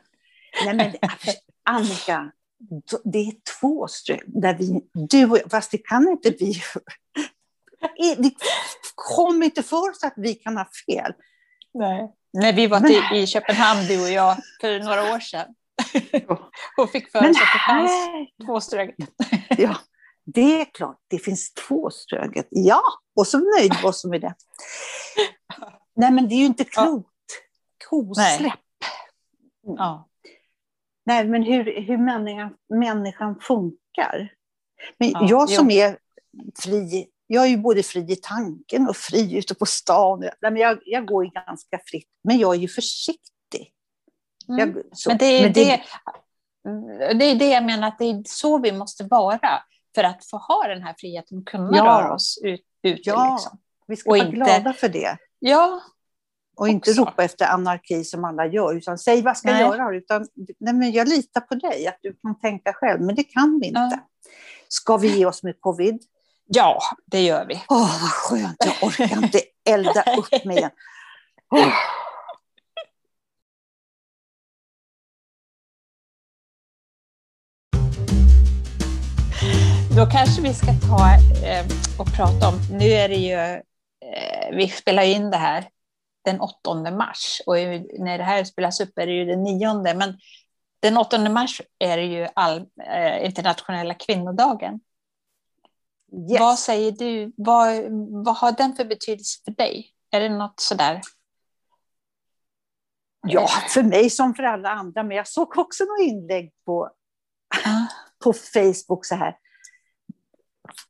Nej, 0.65 0.75
men 0.75 1.11
Annika, 1.65 2.31
det 3.03 3.19
är 3.19 3.33
två 3.59 3.87
strög. 3.87 4.23
Där 4.27 4.57
vi, 4.57 4.81
du 4.93 5.29
och 5.29 5.37
jag, 5.37 5.51
fast 5.51 5.71
det 5.71 5.77
kan 5.77 6.09
inte 6.09 6.29
vi. 6.29 6.53
Det 8.17 8.33
kom 8.95 9.43
inte 9.43 9.63
för 9.63 9.89
oss 9.89 10.03
att 10.03 10.13
vi 10.17 10.33
kan 10.35 10.57
ha 10.57 10.67
fel. 10.87 11.13
Nej. 11.77 12.13
När 12.33 12.53
vi 12.53 12.67
var 12.67 12.79
till, 12.79 13.17
i 13.17 13.27
Köpenhamn, 13.27 13.87
du 13.87 14.01
och 14.03 14.09
jag, 14.09 14.37
för 14.61 14.79
några 14.79 15.15
år 15.15 15.19
sedan. 15.19 15.55
och 16.77 16.89
fick 16.89 17.11
för 17.11 17.19
oss 17.19 17.25
att 17.25 17.53
det 17.53 17.59
fanns 17.67 17.91
här, 17.91 18.45
två 18.45 18.61
Ströget. 18.61 18.95
ja, 19.49 19.77
det 20.25 20.61
är 20.61 20.65
klart, 20.65 20.99
det 21.07 21.19
finns 21.19 21.53
två 21.53 21.89
ströget. 21.89 22.47
Ja, 22.49 22.81
och 23.15 23.27
så 23.27 23.37
nöjd 23.37 23.73
var 23.83 23.93
vi 24.03 24.09
med 24.09 24.21
det. 24.21 24.35
Nej, 25.95 26.11
men 26.11 26.29
det 26.29 26.35
är 26.35 26.39
ju 26.39 26.45
inte 26.45 26.63
klokt. 26.63 27.09
Kosläpp. 27.89 28.53
Ja. 29.61 30.09
Nej, 31.05 31.27
men 31.27 31.43
hur, 31.43 31.81
hur 31.81 31.97
människan, 31.97 32.53
människan 32.69 33.39
funkar. 33.41 34.33
Men 34.97 35.09
Ja, 35.09 35.27
jag 35.29 35.49
som 35.49 35.69
jo. 35.69 35.77
är 35.77 35.97
fri, 36.63 37.07
jag 37.27 37.43
är 37.43 37.47
ju 37.47 37.57
både 37.57 37.83
fri 37.83 38.11
i 38.11 38.15
tanken 38.15 38.89
och 38.89 38.97
fri 38.97 39.37
ute 39.37 39.55
på 39.55 39.65
stan. 39.65 40.19
Nej, 40.19 40.31
men 40.41 40.55
jag, 40.57 40.79
jag 40.85 41.05
går 41.07 41.25
ju 41.25 41.31
ganska 41.31 41.79
fritt, 41.85 42.09
men 42.23 42.37
jag 42.37 42.55
är 42.55 42.59
ju 42.59 42.67
försiktig. 42.67 43.73
Mm. 44.49 44.59
Jag, 44.59 44.83
Men 45.07 45.17
det 45.17 45.25
är, 45.25 45.41
men 45.43 45.53
det, 45.53 45.81
det 47.13 47.25
är 47.25 47.35
det 47.35 47.49
jag 47.49 47.65
menar, 47.65 47.87
att 47.87 47.99
det 47.99 48.05
är 48.05 48.23
så 48.25 48.57
vi 48.57 48.71
måste 48.71 49.03
vara 49.03 49.63
för 49.95 50.03
att 50.03 50.25
få 50.25 50.37
ha 50.37 50.67
den 50.67 50.81
här 50.83 50.95
friheten, 50.97 51.43
kunna 51.45 51.77
Ja. 51.77 51.83
röra 51.85 52.13
oss 52.13 52.39
ut, 52.43 52.61
ute. 52.83 53.01
Ja. 53.03 53.33
Liksom. 53.33 53.57
vi 53.87 53.95
ska 53.95 54.09
och 54.09 54.17
vara 54.17 54.25
inte- 54.27 54.35
glada 54.37 54.73
för 54.73 54.89
det. 54.89 55.17
Ja, 55.39 55.81
Och 56.57 56.67
inte 56.67 56.91
också. 56.91 57.01
ropa 57.01 57.23
efter 57.23 57.45
anarki 57.45 58.03
som 58.03 58.23
alla 58.25 58.45
gör, 58.47 58.73
utan 58.77 58.97
säg 58.97 59.21
vad 59.21 59.37
ska 59.37 59.51
Nej. 59.51 59.61
jag 59.61 59.77
göra? 59.77 59.95
Utan, 59.97 60.27
nej, 60.59 60.73
men 60.73 60.91
jag 60.91 61.07
litar 61.07 61.41
på 61.41 61.55
dig, 61.55 61.87
att 61.87 61.97
du 62.01 62.13
kan 62.13 62.39
tänka 62.39 62.73
själv, 62.73 63.01
men 63.01 63.15
det 63.15 63.23
kan 63.23 63.59
vi 63.61 63.67
inte. 63.67 63.79
Ja. 63.79 63.99
Ska 64.67 64.97
vi 64.97 65.17
ge 65.17 65.25
oss 65.25 65.43
med 65.43 65.61
covid? 65.61 66.01
Ja, 66.49 66.79
det 67.05 67.21
gör 67.21 67.45
vi. 67.45 67.63
Åh, 67.69 68.01
vad 68.01 68.11
skönt, 68.11 68.57
jag 68.59 68.83
orkar 68.83 69.23
inte 69.23 69.41
elda 69.69 70.03
upp 70.17 70.45
mig 70.45 70.57
igen. 70.57 70.71
Åh. 71.51 71.73
Då 79.95 80.05
kanske 80.05 80.41
vi 80.41 80.53
ska 80.53 80.67
ta 80.67 81.13
eh, 81.47 81.65
och 81.99 82.13
prata 82.15 82.47
om, 82.47 82.77
nu 82.77 82.85
är 82.85 83.09
det 83.09 83.15
ju, 83.15 83.33
eh, 83.33 84.55
vi 84.55 84.67
spelar 84.67 85.03
in 85.03 85.31
det 85.31 85.37
här 85.37 85.69
den 86.25 86.41
8 86.41 86.91
mars 86.91 87.41
och 87.45 87.55
när 87.99 88.17
det 88.17 88.23
här 88.23 88.43
spelas 88.43 88.79
upp 88.79 88.97
är 88.97 89.07
det 89.07 89.13
ju 89.13 89.25
den 89.25 89.43
9, 89.43 89.73
men 89.95 90.17
den 90.79 90.97
8 90.97 91.29
mars 91.29 91.61
är 91.79 91.97
det 91.97 92.03
ju 92.03 92.27
all, 92.33 92.65
eh, 92.83 93.25
internationella 93.25 93.93
kvinnodagen. 93.93 94.79
Yes. 96.11 96.39
Vad 96.39 96.59
säger 96.59 96.91
du, 96.91 97.33
vad, 97.37 97.81
vad 98.25 98.35
har 98.37 98.51
den 98.51 98.75
för 98.75 98.85
betydelse 98.85 99.39
för 99.45 99.51
dig? 99.51 99.91
Är 100.11 100.19
det 100.19 100.29
något 100.29 100.59
sådär? 100.59 101.01
Ja, 103.27 103.47
för 103.69 103.83
mig 103.83 104.09
som 104.09 104.33
för 104.33 104.43
alla 104.43 104.69
andra, 104.69 105.03
men 105.03 105.17
jag 105.17 105.27
såg 105.27 105.57
också 105.57 105.83
några 105.83 106.01
inlägg 106.03 106.51
på, 106.65 106.89
Ah, 107.65 107.87
på 108.23 108.33
Facebook 108.33 109.05
så 109.05 109.15
här. 109.15 109.37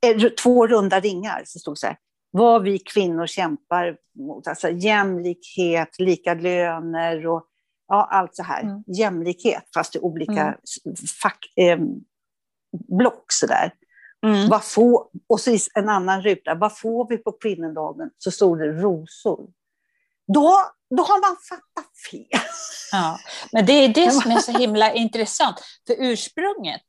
Eh, 0.01 0.29
Två 0.29 0.67
runda 0.67 0.99
ringar, 0.99 1.43
så 1.45 1.59
stod 1.59 1.77
så 1.77 1.87
här. 1.87 1.97
Vad 2.31 2.63
vi 2.63 2.79
kvinnor 2.79 3.27
kämpar 3.27 3.97
mot, 4.15 4.47
alltså 4.47 4.69
jämlikhet, 4.69 5.99
lika 5.99 6.33
löner 6.33 7.27
och 7.27 7.47
ja, 7.87 8.07
allt 8.11 8.35
så 8.35 8.43
här. 8.43 8.63
Mm. 8.63 8.83
Jämlikhet, 8.87 9.63
fast 9.73 9.95
i 9.95 9.99
olika 9.99 10.41
Mm. 10.41 10.55
fack, 11.21 11.53
eh, 11.55 11.79
block 12.87 13.25
så 13.27 13.47
där. 13.47 13.73
Mm. 14.25 14.49
Vad 14.49 14.63
får, 14.63 15.07
och 15.29 15.39
så 15.39 15.57
en 15.75 15.89
annan 15.89 16.21
ruta, 16.21 16.55
vad 16.55 16.77
får 16.77 17.07
vi 17.09 17.17
på 17.17 17.31
kvinnodagen? 17.31 18.09
Så 18.17 18.31
stod 18.31 18.59
det 18.59 18.65
rosor. 18.71 19.47
Då, 20.33 20.57
då 20.97 21.03
har 21.03 21.21
man 21.21 21.37
fattat 21.49 21.91
fel. 22.11 22.41
Ja, 22.91 23.19
men 23.51 23.65
det 23.65 23.73
är 23.73 23.87
det 23.89 24.11
som 24.11 24.31
är 24.31 24.39
så 24.39 24.51
himla 24.51 24.93
intressant. 24.93 25.59
För 25.87 25.95
ursprunget 25.99 26.81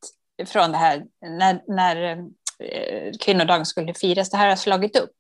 från 0.47 0.73
det 0.73 0.79
här, 0.79 1.05
när, 1.21 1.63
när 1.69 2.19
eh, 2.59 3.13
kvinnodagen 3.21 3.67
skulle 3.67 3.95
firas, 3.95 4.31
det 4.31 4.37
här 4.37 4.49
har 4.49 4.57
slagit 4.57 4.97
upp. 4.97 5.11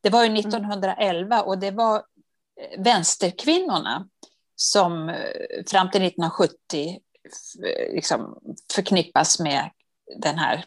Det 0.00 0.10
var 0.10 0.24
ju 0.24 0.38
1911 0.38 1.42
och 1.42 1.58
det 1.58 1.70
var 1.70 1.96
eh, 1.96 2.82
vänsterkvinnorna 2.82 4.08
som 4.56 5.08
eh, 5.08 5.16
fram 5.66 5.90
till 5.90 6.02
1970 6.02 6.98
f- 7.24 7.88
liksom 7.94 8.38
förknippas 8.74 9.38
med 9.40 9.70
den 10.16 10.38
här 10.38 10.64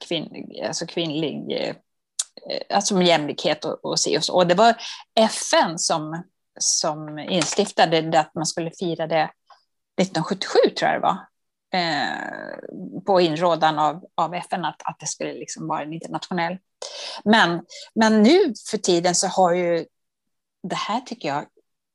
kvinn, 0.00 0.52
alltså 0.66 0.86
kvinnlig 0.86 1.60
eh, 1.60 1.76
alltså 2.76 2.94
med 2.94 3.06
jämlikhet 3.06 3.64
och, 3.64 3.84
och 3.84 4.00
se 4.00 4.16
och 4.16 4.24
så. 4.24 4.34
Och 4.34 4.46
det 4.46 4.54
var 4.54 4.76
FN 5.14 5.78
som, 5.78 6.22
som 6.60 7.18
instiftade 7.18 8.00
det 8.00 8.20
att 8.20 8.34
man 8.34 8.46
skulle 8.46 8.70
fira 8.78 9.06
det 9.06 9.30
1977 10.00 10.58
tror 10.78 10.90
jag 10.90 11.00
det 11.00 11.06
var. 11.06 11.18
Eh, 11.74 13.02
på 13.06 13.20
inrådan 13.20 13.78
av, 13.78 14.04
av 14.14 14.34
FN 14.34 14.64
att, 14.64 14.82
att 14.84 14.98
det 15.00 15.06
skulle 15.06 15.32
liksom 15.32 15.68
vara 15.68 15.82
en 15.82 15.92
internationell. 15.92 16.58
Men, 17.24 17.62
men 17.94 18.22
nu 18.22 18.54
för 18.70 18.78
tiden 18.78 19.14
så 19.14 19.26
har 19.26 19.52
ju 19.52 19.86
det 20.62 20.76
här 20.76 21.00
tycker 21.00 21.28
jag, 21.28 21.46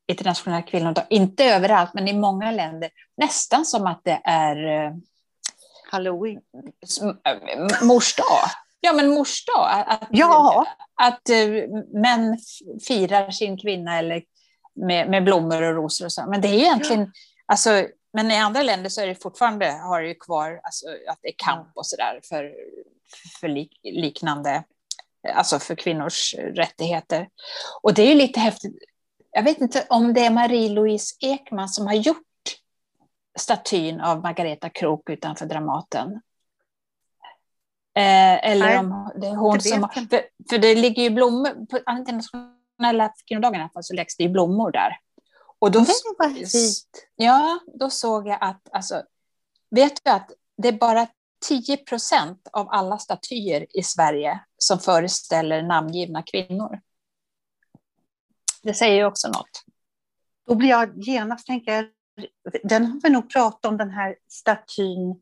internationella 0.08 0.62
kvinnodag, 0.62 1.06
inte 1.10 1.46
överallt 1.46 1.94
men 1.94 2.08
i 2.08 2.14
många 2.14 2.52
länder, 2.52 2.90
nästan 3.18 3.66
som 3.66 3.88
att 3.88 4.02
det 4.04 4.22
är 4.24 4.86
eh, 4.86 4.94
Halloween. 5.94 6.42
som- 6.86 7.10
äh, 7.24 7.84
mors 7.86 8.16
dag. 8.16 8.50
Ja, 8.80 8.94
men 8.94 9.10
mors 9.10 9.46
dag. 9.46 9.84
Att, 9.88 10.08
Ja. 10.12 10.66
att 11.02 11.30
eh, 11.30 11.48
män 11.94 12.38
firar 12.88 13.32
sin 13.32 13.58
kvinna 13.58 14.00
eller 14.00 14.24
med, 14.76 15.10
med 15.10 15.24
blommor 15.24 15.62
och 15.62 15.76
rosor 15.76 16.06
och 16.06 16.12
så. 16.12 16.26
Men 16.28 16.42
det 16.42 16.48
är 16.48 16.54
egentligen, 16.54 17.12
alltså, 17.46 17.88
men 18.14 18.32
i 18.32 18.38
andra 18.38 18.64
länder 18.64 18.90
så 18.90 19.02
är 19.02 19.08
det 19.08 19.16
fortfarande, 19.24 19.72
har 19.72 20.02
det 20.02 20.08
ju 20.08 20.16
kvar 20.16 20.60
alltså, 20.64 20.86
att 21.10 21.20
det 21.22 21.28
är 21.28 21.36
kamp 21.38 21.72
och 21.76 21.86
sådär 21.86 22.20
för, 22.30 22.52
för 23.42 23.48
lik, 23.48 23.80
liknande, 23.84 24.64
alltså 25.34 25.60
för 25.60 25.76
kvinnors 25.76 26.36
rättigheter. 26.38 27.28
Och 27.82 27.94
det 27.94 28.02
är 28.02 28.08
ju 28.08 28.16
lite 28.16 28.40
häftigt. 28.40 28.76
Jag 29.32 29.44
vet 29.44 29.58
inte 29.62 29.86
om 29.90 30.14
det 30.14 30.26
är 30.26 30.30
Marie-Louise 30.30 31.16
Ekman 31.22 31.70
som 31.70 31.88
har 31.88 31.94
gjort 31.94 32.18
statyn 33.40 34.02
av 34.02 34.22
Margareta 34.22 34.70
Krook 34.70 35.10
utanför 35.10 35.46
Dramaten. 35.46 36.22
Eh, 37.96 38.50
eller 38.52 38.66
Nej, 38.66 38.78
om 38.80 39.12
det 39.16 39.28
är 39.28 39.36
hon 39.36 39.54
det 39.58 39.62
som... 39.64 39.84
har- 39.84 39.90
För, 40.10 40.22
för 40.50 40.58
det 40.58 40.76
ligger 40.76 41.04
ju 41.04 41.10
blommor, 41.10 41.66
på 41.66 41.80
internationella 41.92 43.14
kvinnodagen 43.28 43.60
i 43.60 43.64
alla 43.64 43.70
fall, 43.70 43.84
så 43.84 43.94
läggs 43.94 44.18
det 44.18 44.24
ju 44.24 44.30
blommor 44.30 44.72
där. 44.72 44.98
Och 45.60 45.72
då, 45.72 45.80
ja, 47.16 47.60
då 47.80 47.90
såg 47.90 48.28
jag 48.28 48.38
att, 48.42 48.70
alltså, 48.72 49.04
vet 49.70 50.04
du 50.04 50.12
att 50.12 50.32
det 50.58 50.68
är 50.68 50.72
bara 50.74 51.08
10 51.48 51.78
procent 51.78 52.48
av 52.54 52.68
alla 52.70 52.98
statyer 52.98 53.66
i 53.78 53.84
Sverige 53.84 54.40
som 54.58 54.80
föreställer 54.80 55.62
namngivna 55.64 56.24
kvinnor. 56.24 56.82
Det 58.64 58.74
säger 58.74 58.96
ju 58.96 59.06
också 59.06 59.28
något. 59.28 59.64
Då 60.48 60.56
blir 60.56 60.70
jag 60.70 60.98
genast, 61.08 61.48
tänker 61.48 61.72
jag, 61.74 61.86
den 62.64 62.86
har 62.86 63.00
vi 63.04 63.10
nog 63.10 63.30
pratat 63.34 63.66
om, 63.66 63.78
den 63.78 63.90
här 63.90 64.16
statyn, 64.28 65.16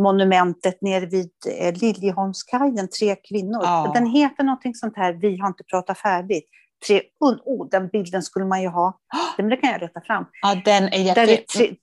monumentet 0.00 0.82
nere 0.82 1.06
vid 1.06 1.30
eh, 1.58 1.74
Liljeholmskajen, 1.74 2.88
Tre 2.98 3.16
kvinnor. 3.16 3.60
Ja. 3.64 3.90
Den 3.94 4.06
heter 4.06 4.44
någonting 4.44 4.74
sånt 4.74 4.96
här, 4.96 5.12
Vi 5.12 5.38
har 5.38 5.48
inte 5.48 5.64
pratat 5.64 5.98
färdigt. 5.98 6.44
Tre, 6.86 7.02
oh, 7.20 7.34
oh, 7.44 7.68
den 7.68 7.88
bilden 7.88 8.22
skulle 8.22 8.44
man 8.44 8.62
ju 8.62 8.68
ha. 8.68 8.98
Den 9.36 9.56
kan 9.56 9.70
jag 9.70 9.80
leta 9.80 10.00
fram. 10.00 10.26
Ja, 10.42 10.54
den 10.64 10.84
är 10.84 11.14
Där 11.14 11.26
jätte... 11.26 11.32
är 11.32 11.36
tre, 11.66 11.76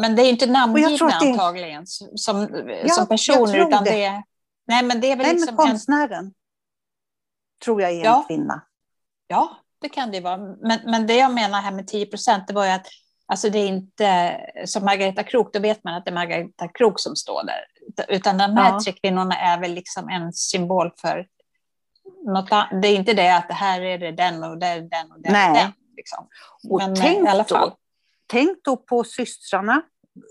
Men 0.00 0.16
det 0.16 0.22
är 0.22 0.30
inte 0.30 0.46
namngivna 0.46 1.08
det- 1.08 1.30
antagligen 1.30 1.86
som, 1.86 2.08
som 2.14 2.48
jag 2.84 3.08
personer, 3.08 3.68
utan 3.68 3.84
det. 3.84 3.90
det 3.90 4.04
är... 4.04 4.22
Nej, 4.68 4.84
men 4.84 5.00
det 5.00 5.12
är 5.12 5.16
väl 5.16 5.26
nej, 5.26 5.34
liksom 5.34 5.54
men 5.56 5.66
en... 5.66 5.70
konstnären 5.70 6.34
tror 7.64 7.82
jag 7.82 7.90
är 7.90 7.96
en 7.96 8.02
Ja. 8.04 8.24
kvinna. 8.28 8.62
Ja, 9.26 9.56
det 9.80 9.88
kan 9.88 10.10
det 10.10 10.20
vara. 10.20 10.36
Men, 10.36 10.80
men 10.84 11.06
det 11.06 11.16
jag 11.16 11.34
menar 11.34 11.60
här 11.60 11.72
med 11.72 11.86
10 11.86 12.06
procent, 12.06 12.46
det 12.48 12.54
var 12.54 12.64
ju 12.64 12.70
att 12.70 12.86
alltså 13.28 13.50
det 13.50 13.58
är 13.58 13.66
inte 13.66 14.36
som 14.66 14.84
Margareta 14.84 15.22
Krook, 15.22 15.52
då 15.52 15.58
vet 15.60 15.84
man 15.84 15.94
att 15.94 16.04
det 16.04 16.10
är 16.10 16.14
Margareta 16.14 16.68
Krook 16.68 17.00
som 17.00 17.16
står 17.16 17.42
där. 17.46 17.64
Utan 18.08 18.38
de 18.38 18.56
här 18.56 18.72
Ja. 18.72 18.80
tre 18.84 18.92
kvinnorna 18.92 19.34
är 19.36 19.60
väl 19.60 19.72
liksom 19.74 20.08
en 20.08 20.32
symbol 20.32 20.90
för 21.00 21.26
något 22.24 22.52
annat. 22.52 22.82
Det 22.82 22.88
är 22.88 22.96
inte 22.96 23.12
det 23.14 23.36
att 23.36 23.48
det 23.48 23.54
här 23.54 23.80
är 23.80 23.98
det 23.98 24.12
den 24.12 24.44
och 24.44 24.58
det 24.58 24.66
är 24.66 24.80
den 24.80 25.12
och 25.12 25.20
det 25.20 25.28
är 25.28 25.54
den. 25.54 25.72
Liksom. 25.96 26.28
Och 26.70 26.78
Men 26.78 26.94
tänk 26.94 27.28
i 27.28 27.44
då-. 27.48 27.76
Tänk 28.26 28.64
då 28.64 28.76
på 28.76 29.04
systrarna 29.04 29.82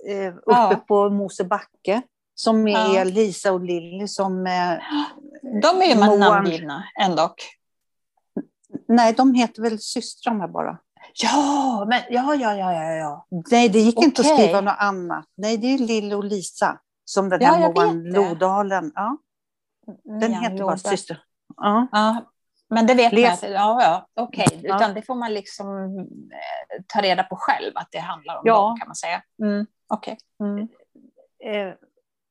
eh, 0.10 0.28
uppe 0.28 0.42
Ja. 0.52 0.84
på 0.88 1.10
Mosebacke, 1.10 2.02
som 2.36 2.68
är 2.68 2.96
Ja. 2.96 3.04
Lisa 3.04 3.52
och 3.52 3.62
Lilly 3.62 4.08
som... 4.08 4.48
Eh, 4.48 4.74
De 5.62 5.82
är 5.82 5.86
ju 5.86 5.96
namngivna 6.20 6.84
ändå. 7.02 7.36
nej, 8.88 9.14
de 9.14 9.34
heter 9.34 9.62
väl 9.62 9.80
systrarna 9.80 10.48
bara. 10.48 10.78
Ja, 11.14 11.86
men 11.90 12.02
ja, 12.10 12.36
ja, 12.36 12.56
ja, 12.56 12.74
ja, 12.74 12.92
ja. 12.94 13.26
Nej, 13.52 13.70
det 13.70 13.80
gick 13.80 14.02
inte 14.04 14.22
att 14.22 14.28
skriva 14.38 14.62
något 14.62 14.76
annat. 14.80 15.26
Nej, 15.38 15.58
det 15.58 15.68
är 15.68 15.78
Lilly 15.78 16.16
och 16.16 16.24
Lisa, 16.24 16.80
som 17.06 17.30
den 17.30 17.42
Ja, 17.42 17.52
här 17.52 17.62
jag 17.62 17.76
Moan. 17.76 18.04
Lodalen. 18.04 18.92
Ja, 18.96 19.18
den 20.04 20.32
Nian 20.32 20.44
heter 20.44 20.64
bara 20.64 20.78
syster. 20.78 21.22
Ja. 21.58 21.88
Ja, 21.92 22.26
men 22.70 22.88
det 22.88 22.94
vet 22.94 23.12
man 23.12 23.22
Les- 23.22 23.44
att, 23.44 23.52
ja, 23.52 23.82
ja, 23.84 24.08
okej. 24.24 24.60
Ja. 24.64 24.76
Utan 24.76 24.94
det 24.94 25.02
får 25.02 25.16
man 25.16 25.34
liksom 25.34 25.98
eh, 26.00 26.84
ta 26.88 27.02
reda 27.02 27.24
på 27.24 27.36
själv 27.36 27.72
att 27.76 27.88
det 27.92 28.00
handlar 28.00 28.36
om 28.36 28.42
Ja. 28.46 28.54
dem 28.68 28.78
kan 28.80 28.88
man 28.88 28.96
säga. 28.96 29.22
Mm. 29.44 29.66
Okej. 29.88 30.18
Mm. 30.40 30.60
Eh, 31.46 31.74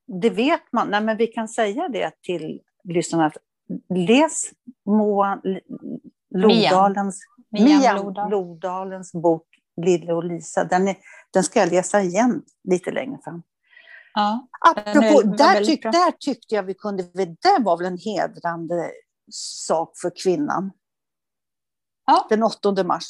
det 0.07 0.31
vet 0.31 0.73
man. 0.73 0.88
Nej, 0.88 1.00
men 1.00 1.16
vi 1.16 1.26
kan 1.26 1.49
säga 1.49 1.88
det 1.88 2.12
till 2.23 2.61
lyssnarna. 2.85 3.26
att 3.26 3.37
Läs 3.95 4.50
Moan 4.87 5.40
L- 5.45 5.61
Lodalens, 6.31 7.21
Mian 7.33 7.33
Mian 7.62 7.96
Lodal. 7.96 8.30
Lodalens 8.30 9.12
bok 9.12 9.46
Lille 9.82 10.12
och 10.12 10.25
Lisa. 10.25 10.64
Den, 10.64 10.88
är, 10.88 10.96
den 11.32 11.44
ska 11.44 11.61
jag 11.61 11.73
läsa 11.73 12.02
igen 12.02 12.42
lite 12.68 12.90
längre 12.90 13.18
fram. 13.25 13.42
Ja. 14.14 14.49
Apropå, 14.61 15.23
där, 15.23 15.64
tyck, 15.64 15.82
där 15.82 16.11
tyckte 16.12 16.54
jag 16.54 16.62
vi 16.62 16.75
kunde, 16.75 17.02
det 17.25 17.58
var 17.61 17.76
väl 17.76 17.87
en 17.87 17.99
hedrande 17.99 18.90
sak 19.66 19.92
för 20.02 20.12
kvinnan. 20.23 20.70
Ja. 22.06 22.26
Den 22.28 22.42
8 22.42 22.84
mars. 22.84 23.04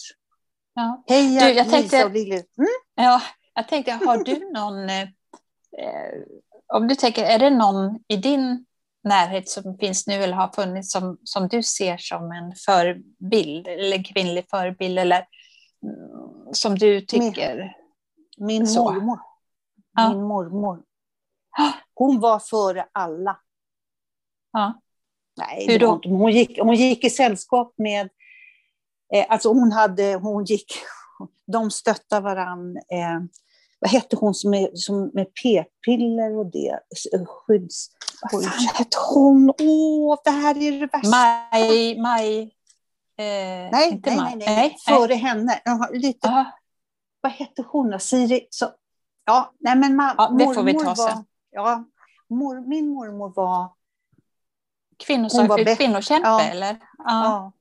Ja. 0.74 1.04
Heja 1.06 1.40
Du, 1.40 1.52
jag 1.52 1.70
tänkte- 1.70 1.96
Lisa 1.96 2.06
och 2.06 2.12
Lille. 2.12 2.34
Mm? 2.34 2.68
ja, 2.94 3.22
jag 3.54 3.68
tänkte, 3.68 3.92
har 3.92 4.24
du 4.24 4.50
någon... 4.54 4.88
Eh, 4.90 5.02
eh, 5.78 6.22
om 6.74 6.88
du 6.88 6.94
tänker, 6.94 7.24
är 7.24 7.38
det 7.38 7.50
någon 7.50 7.98
i 8.08 8.16
din 8.16 8.66
närhet 9.04 9.48
som 9.48 9.78
finns 9.78 10.06
nu 10.06 10.14
eller 10.14 10.36
har 10.36 10.48
funnits 10.48 10.92
som, 10.92 11.18
som 11.24 11.48
du 11.48 11.62
ser 11.62 11.96
som 11.96 12.32
en 12.32 12.52
förebild, 12.66 13.66
eller 13.66 13.96
en 13.96 14.04
kvinnlig 14.04 14.44
förebild, 14.50 14.98
eller 14.98 15.26
som 16.52 16.78
du 16.78 17.00
tycker? 17.00 17.76
Min 18.38 18.66
Så. 18.66 18.92
mormor. 18.92 19.18
Ja. 19.96 20.08
Min 20.08 20.22
mormor. 20.22 20.82
Hon 21.94 22.20
var 22.20 22.38
före 22.38 22.86
alla. 22.92 23.40
Ja. 24.52 24.80
Nej, 25.36 25.66
Hur 25.68 25.78
då? 25.78 26.00
hon, 26.04 26.32
gick, 26.32 26.58
hon 26.58 26.74
gick 26.74 27.04
i 27.04 27.10
sällskap 27.10 27.74
med... 27.76 28.08
Eh, 29.14 29.26
alltså 29.28 29.48
hon 29.48 29.72
hade... 29.72 30.14
Hon 30.14 30.44
gick... 30.44 30.72
De 31.46 31.70
stöttade 31.70 32.22
varann. 32.22 32.76
Eh, 32.76 33.20
vad 33.84 33.90
hette 33.90 34.16
hon 34.16 34.34
som 34.34 34.50
med, 34.50 34.68
som 34.74 35.10
med 35.14 35.26
p-piller 35.42 36.38
och 36.38 36.46
det? 36.46 36.78
S- 36.96 37.26
Skydds... 37.28 37.86
Vad 38.32 38.44
fan 38.44 38.52
hette 38.74 38.96
hon? 39.14 39.52
Åh, 39.60 40.18
det 40.24 40.30
här 40.30 40.62
är 40.62 40.72
det 40.80 40.86
värsta. 40.86 41.08
Maj, 41.10 42.00
Maj... 42.00 42.40
Eh, 43.16 43.70
nej, 43.72 43.90
inte 43.92 44.10
nej, 44.10 44.18
Maj. 44.20 44.36
nej, 44.36 44.46
nej, 44.56 44.76
Före 44.88 45.14
henne. 45.14 45.60
Jaha, 45.64 45.88
lite, 45.92 46.28
Ja, 46.28 46.44
vad 47.20 47.32
hette 47.32 47.64
hon 47.68 47.90
då? 47.90 47.98
Siri? 47.98 48.46
Så, 48.50 48.66
ja, 49.24 49.52
nej 49.60 49.76
men 49.76 49.96
ma, 49.96 50.14
Ja, 50.18 50.28
det 50.38 50.54
får 50.54 50.62
vi 50.62 50.72
ta 50.74 50.96
sen. 50.96 51.06
var, 51.06 51.24
ja, 51.50 51.84
mor, 52.28 52.68
Min 52.68 52.88
mormor 52.88 53.32
var... 53.36 53.72
kvinnosak, 55.06 55.40
Hon 55.40 55.48
var 55.48 55.58
bättre. 55.58 55.74
kvinnokämpe, 55.76 56.28
Ja. 56.28 56.40
eller? 56.42 56.76
Ja. 56.98 57.04
Ja. 57.04 57.52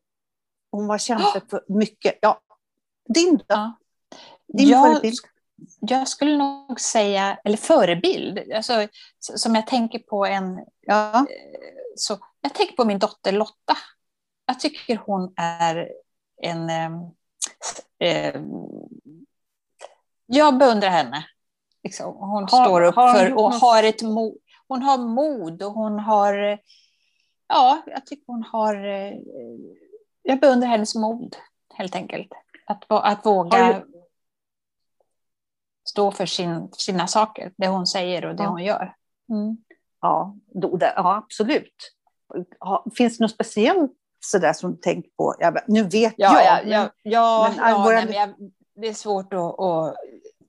Hon 0.72 0.88
var 0.88 0.98
kämpe 0.98 1.42
för 1.50 1.64
mycket. 1.68 2.20
Ja. 2.22 2.40
Din 3.14 3.40
då? 3.48 3.74
Din 4.54 4.70
jag, 4.70 4.86
förebild? 4.92 5.16
Jag 5.80 6.08
skulle 6.08 6.38
nog 6.38 6.80
säga, 6.80 7.38
eller 7.44 7.58
förebild, 7.58 8.54
alltså, 8.56 8.88
som 9.20 9.56
jag 9.56 9.68
tänker 9.68 10.00
på 10.00 10.26
en... 10.26 10.66
Ja. 10.82 11.26
Så, 11.96 12.18
jag 12.42 12.54
tänker 12.54 12.76
på 12.76 12.86
min 12.86 13.00
dotter 13.00 13.32
Lotta. 13.32 13.78
Jag 14.46 14.60
tycker 14.60 14.98
hon 15.06 15.34
är 15.38 15.90
en... 16.42 16.70
eh, 18.00 18.42
jag 20.26 20.58
beundrar 20.58 20.90
henne. 20.90 21.26
Liksom. 21.84 22.16
Hon 22.16 22.48
Har- 22.52 22.66
står 22.66 22.82
upp 22.82 22.96
har 22.96 23.14
för 23.14 23.32
och 23.34 23.52
något- 23.52 23.62
har 23.62 23.84
ett 23.84 24.02
mod. 24.02 24.38
Hon 24.68 24.82
har 24.82 24.98
mod 24.98 25.64
och 25.64 25.72
hon 25.74 26.00
har... 26.00 26.60
Ja, 27.48 27.82
jag 27.86 28.06
tycker 28.06 28.24
hon 28.28 28.44
har... 28.44 28.76
eh, 28.88 29.14
Jag 30.22 30.40
beundrar 30.40 30.68
hennes 30.68 30.96
mod, 30.96 31.36
helt 31.74 31.96
enkelt. 31.96 32.32
Att, 32.68 32.84
att 32.90 33.26
våga 33.26 33.58
Har 33.64 33.86
stå 35.94 36.12
för 36.12 36.26
sin, 36.26 36.70
sina 36.78 37.08
saker, 37.08 37.52
det 37.58 37.68
hon 37.68 37.88
säger 37.88 38.26
och 38.26 38.36
det 38.36 38.44
Ja. 38.44 38.50
hon 38.50 38.64
gör. 38.64 38.94
Mm. 39.30 39.58
Ja, 40.02 40.36
då, 40.62 40.78
det, 40.78 40.94
ja, 40.96 41.16
absolut. 41.16 41.74
Ja, 42.60 42.86
finns 42.98 43.18
det 43.18 43.24
något 43.24 43.32
speciellt 43.32 43.92
sådär 44.26 44.54
som 44.54 44.72
du 44.72 44.78
tänker 44.78 45.10
på? 45.18 45.36
Vet- 45.40 45.68
nu 45.68 45.84
vet 45.84 46.14
Ja, 46.18 46.42
jag. 46.44 46.46
ja, 46.46 46.60
men- 46.64 46.72
ja, 46.72 46.90
ja, 47.04 47.54
men 47.58 47.70
ja 47.70 47.84
våra- 47.84 47.96
nej, 47.96 48.06
men 48.06 48.14
jag, 48.14 48.30
det 48.76 48.88
är 48.88 48.94
svårt 48.94 49.34
att... 49.34 49.60
att 49.60 49.96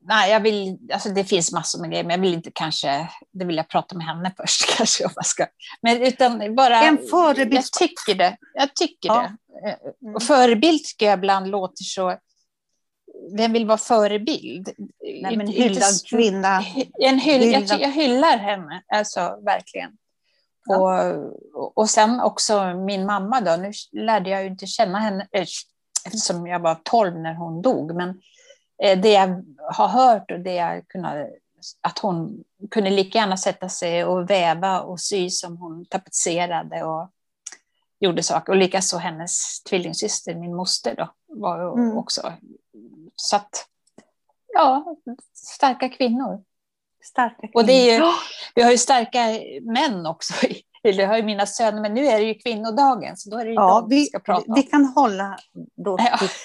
nej, 0.07 0.31
jag 0.31 0.41
vill, 0.41 0.79
alltså 0.93 1.09
det 1.09 1.25
finns 1.25 1.53
massor 1.53 1.81
med 1.81 1.91
grejer, 1.91 2.05
men 2.05 2.11
jag 2.11 2.19
vill 2.21 2.35
inte 2.35 2.51
kanske... 2.55 3.09
Det 3.33 3.45
vill 3.45 3.57
jag 3.57 3.69
prata 3.69 3.97
med 3.97 4.07
henne 4.07 4.33
först 4.37 4.77
kanske. 4.77 5.05
Om 5.05 5.11
jag 5.15 5.27
ska. 5.27 5.47
Men 5.83 6.03
utan 6.03 6.55
bara... 6.55 6.83
En 6.83 6.99
förebild. 7.11 7.55
Jag 7.55 7.65
tycker 7.65 8.15
det. 8.15 8.37
Jag 8.55 8.75
tycker 8.75 9.09
Ja. 9.09 9.29
det. 9.63 9.71
Eh. 9.71 10.15
Och 10.15 10.23
förebild 10.23 10.85
tycker 10.85 11.07
jag 11.07 11.19
ibland 11.19 11.49
låter 11.49 11.85
så... 11.85 12.19
Vem 13.37 13.53
vill 13.53 13.67
vara 13.67 13.79
förebild? 13.79 14.69
Nej, 15.23 15.37
men 15.37 15.47
hyllad 15.47 16.07
kvinna. 16.11 16.63
En 17.01 17.19
hyll, 17.19 17.43
jag, 17.53 17.61
Hyllad. 17.61 17.69
ty- 17.79 17.83
jag 17.83 17.91
hyllar 17.93 18.37
henne, 18.39 18.83
alltså 18.89 19.39
verkligen. 19.45 19.91
Ja. 20.67 21.13
Och, 21.55 21.79
och 21.79 21.91
sen 21.91 22.21
också 22.21 22.75
min 22.75 23.07
mamma 23.07 23.41
då, 23.41 23.57
nu 23.57 23.73
lärde 23.93 24.31
jag 24.31 24.43
ju 24.43 24.49
inte 24.49 24.67
känna 24.67 24.99
henne 24.99 25.27
eh, 25.33 25.47
eftersom 26.07 26.47
jag 26.47 26.61
var 26.61 26.77
12 26.83 27.17
när 27.19 27.35
hon 27.35 27.63
dog, 27.63 27.95
men 27.95 28.09
eh, 28.83 28.99
det 29.01 29.13
jag 29.13 29.45
har 29.73 29.89
hört 29.89 30.31
och 30.31 30.41
det 30.41 30.55
jag 30.55 30.89
kunde, 30.89 31.31
att 31.81 31.99
hon 31.99 32.45
kunde 32.71 32.91
lika 32.91 33.19
gärna 33.19 33.37
sätta 33.37 33.69
sig 33.69 34.05
och 34.05 34.31
väva 34.31 34.81
och 34.81 35.01
sy 35.01 35.31
som 35.31 35.57
hon 35.57 35.85
tapetserade 35.87 36.85
och 36.85 37.11
gjorde 38.01 38.23
saker. 38.23 38.53
Och 38.53 38.57
likaså 38.59 38.97
hennes 38.99 39.63
tvillingsyster, 39.63 40.35
min 40.35 40.55
moster 40.55 40.95
då, 40.97 41.13
var 41.29 41.79
Mm. 41.79 41.99
också. 41.99 42.33
Så 43.17 43.37
att, 43.37 43.67
ja, 44.55 44.97
starka 45.35 45.89
kvinnor. 45.89 46.43
Starka 47.05 47.49
Och 47.55 47.67
det 47.67 47.73
är 47.73 47.85
ju- 47.93 47.99
kvinnor. 47.99 48.13
Vi 48.55 48.63
har 48.63 48.71
ju 48.71 48.79
starka 48.79 49.19
män 49.63 50.07
också. 50.07 50.35
Jag 50.83 51.09
har 51.09 51.17
ju 51.17 51.23
mina 51.23 51.47
söner, 51.47 51.81
men 51.81 51.95
nu 51.95 52.07
är 52.07 52.19
det 52.19 52.25
ju 52.25 52.35
kvinnodagen, 52.35 53.17
så 53.17 53.31
då 53.31 53.39
är 53.39 53.45
det 53.45 53.51
ju 53.51 53.55
Ja, 53.55 53.81
dem 53.81 53.89
vi 53.89 54.07
ska 54.07 54.19
prata 54.19 54.45
om. 54.49 54.55
vi 54.55 54.63
kan 54.63 54.85
hålla 54.85 55.39
då 55.77 55.99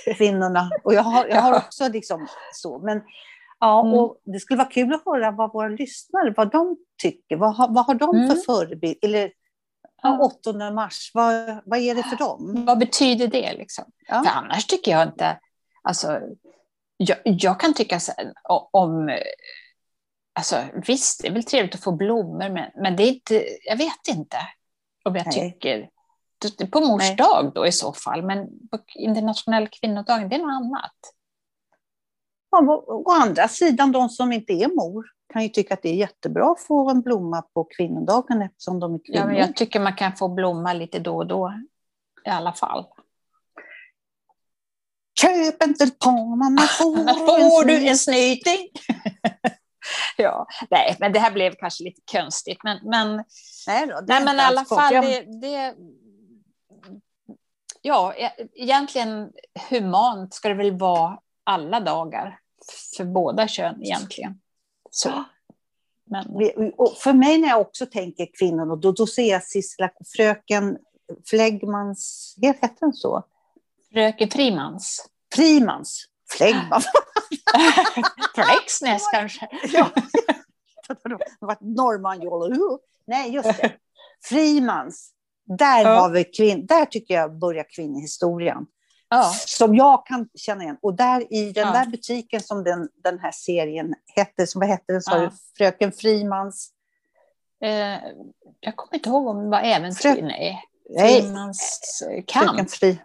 till 0.06 0.16
kvinnorna. 0.16 0.70
Och 0.84 0.94
jag 0.94 1.04
har, 1.04 1.26
jag 1.28 1.42
har 1.42 1.56
också 1.58 1.88
liksom 1.88 2.28
så. 2.54 2.80
Men, 2.80 3.02
ja, 3.60 3.80
Mm. 3.82 3.94
och 3.94 4.18
det 4.26 4.40
skulle 4.40 4.58
vara 4.58 4.68
kul 4.70 4.94
att 4.94 5.06
höra 5.06 5.32
vad 5.32 5.54
våra 5.54 5.68
lyssnare, 5.68 6.34
vad 6.38 6.52
de 6.52 6.78
tycker. 7.02 7.36
Vad 7.38 7.56
har, 7.56 7.68
vad 7.74 7.86
har 7.86 7.94
de 7.94 8.16
Mm. 8.16 8.30
för 8.30 8.36
förebild? 8.36 8.98
Eller 9.02 9.32
ja, 10.02 10.20
8 10.20 10.72
mars, 10.72 11.12
vad, 11.14 11.62
vad 11.66 11.80
är 11.80 11.96
det 11.96 12.04
för 12.04 12.16
dem? 12.18 12.66
Vad 12.68 12.80
betyder 12.80 13.28
det? 13.28 13.54
Liksom? 13.54 13.86
Ja. 14.08 14.24
För 14.24 14.32
annars 14.32 14.66
tycker 14.66 14.92
jag 14.92 15.04
inte... 15.08 15.40
Alltså, 15.82 16.20
jag, 17.02 17.18
jag 17.24 17.60
kan 17.60 17.74
tycka 17.74 18.00
här, 18.18 18.34
om... 18.72 19.18
Alltså, 20.34 20.64
visst, 20.88 21.22
det 21.22 21.28
är 21.28 21.32
väl 21.32 21.44
trevligt 21.44 21.76
att 21.76 21.84
få 21.84 21.92
blommor, 21.92 22.50
men, 22.50 22.72
men 22.76 22.96
det 22.96 23.04
är 23.04 23.08
inte... 23.08 23.46
Jag 23.66 23.78
vet 23.78 24.08
inte 24.08 24.38
om 25.06 25.16
jag 25.16 25.26
Nej. 25.26 25.52
tycker... 25.52 25.90
På 26.72 26.80
mors 26.80 27.02
Nej. 27.02 27.16
dag 27.16 27.52
då 27.56 27.68
i 27.68 27.72
så 27.72 27.94
fall, 27.94 28.24
men 28.24 28.48
på 28.72 28.80
internationella 28.96 29.68
kvinnodagen, 29.68 30.30
det 30.30 30.36
är 30.36 30.40
något 30.40 30.52
annat. 30.52 30.96
Ja, 32.52 32.84
å, 32.88 33.12
andra 33.12 33.48
sidan, 33.48 33.92
de 33.92 34.10
som 34.10 34.32
inte 34.32 34.54
är 34.54 34.68
mor 34.68 35.06
kan 35.34 35.44
ju 35.44 35.50
tycka 35.50 35.74
att 35.74 35.82
det 35.82 35.90
är 35.90 35.96
jättebra 35.96 36.52
att 36.52 36.62
få 36.62 36.90
en 36.90 37.02
blomma 37.02 37.42
på 37.42 37.64
kvinnodagen 37.64 38.42
eftersom 38.42 38.80
de 38.80 38.94
är 38.94 39.00
Ja, 39.04 39.14
kvinnor. 39.14 39.28
men 39.28 39.36
jag 39.38 39.56
tycker 39.56 39.80
man 39.80 39.96
kan 39.96 40.16
få 40.16 40.28
blomma 40.28 40.74
lite 40.74 41.00
då 41.00 41.18
och 41.18 41.28
då 41.28 41.54
i 42.26 42.30
alla 42.30 42.54
fall. 42.54 42.86
Köp 45.22 45.64
inte 45.64 45.84
ett 45.84 46.00
par, 46.00 46.36
mamma 46.36 46.62
får, 46.62 47.66
du 47.66 47.88
en 47.88 47.98
snyting. 47.98 48.70
ja, 50.18 50.48
nej, 50.70 50.96
men 51.00 51.14
det 51.14 51.20
här 51.20 51.32
blev 51.32 51.56
kanske 51.56 51.84
lite 51.84 52.02
konstigt. 52.12 52.58
Men, 52.64 52.78
men, 52.84 53.24
Nej, 53.68 53.88
då, 53.88 54.00
nej, 54.08 54.24
men 54.26 54.38
i 54.38 54.40
alla 54.40 54.66
fall, 54.66 54.94
det, 54.94 55.42
det, 55.42 55.76
ja, 57.82 58.14
e- 58.14 58.48
egentligen 58.54 59.32
humant 59.70 60.34
ska 60.34 60.50
det 60.50 60.56
väl 60.56 60.78
vara 60.78 61.20
alla 61.44 61.80
dagar 61.80 62.40
för 62.98 63.06
båda 63.06 63.48
kön 63.48 63.84
egentligen. 63.84 64.40
Så. 64.90 65.24
Men, 66.06 66.26
och 66.78 66.98
för 66.98 67.14
mig 67.14 67.38
när 67.38 67.48
jag 67.48 67.62
också 67.62 67.86
tänker 67.86 68.28
kvinnor, 68.40 68.76
då, 68.76 68.92
då 68.92 69.08
ser 69.08 69.30
jag 69.30 69.44
Sissela, 69.44 69.90
fröken 70.16 70.78
Fläggmans, 71.30 72.36
heter 72.42 72.70
den 72.80 72.94
så? 72.94 73.24
Fröken 73.94 74.30
Frimans. 74.30 75.10
Frimans. 75.36 76.06
Fläggman. 76.38 76.82
Flexnäs 78.36 79.04
kanske. 79.14 79.48
ja. 79.64 79.90
Norman 81.60 82.22
Jolle. 82.22 82.56
Nej, 83.08 83.32
just 83.32 83.62
det. 83.62 83.72
Frimans. 84.24 85.12
Där, 85.58 85.82
Ja. 85.84 86.00
har 86.00 86.10
vi 86.10 86.24
kvinn, 86.24 86.66
där 86.66 86.86
tycker 86.86 87.14
jag 87.14 87.40
börjar 87.40 87.66
kvinnohistorien. 87.76 88.66
Ja. 89.10 89.34
Som 89.46 89.76
jag 89.76 90.06
kan 90.06 90.30
känna 90.36 90.64
igen. 90.64 90.78
Och 90.82 90.94
där 90.94 91.34
i 91.34 91.52
den 91.52 91.68
Ja. 91.68 91.74
där 91.74 91.86
butiken 91.86 92.42
som 92.44 92.64
den, 92.64 92.90
den 93.04 93.20
här 93.20 93.32
serien 93.32 93.94
hette, 94.16 94.48
som, 94.48 94.60
vad 94.60 94.70
hette 94.70 94.94
den 94.94 95.02
sa 95.02 95.20
du? 95.20 95.30
Fröken 95.58 95.92
Frimans? 95.92 96.70
Eh, 97.64 97.98
jag 98.60 98.76
kommer 98.76 98.96
inte 98.96 99.10
ihåg 99.10 99.28
om 99.28 99.44
det 99.44 99.50
var 99.50 99.62
äventyr. 99.62 100.10
Frö- 100.10 100.22
Nej. 100.22 100.64
Frimans 101.00 102.04
eh, 102.12 102.24
kamp 102.28 102.72
Fri. 102.72 103.00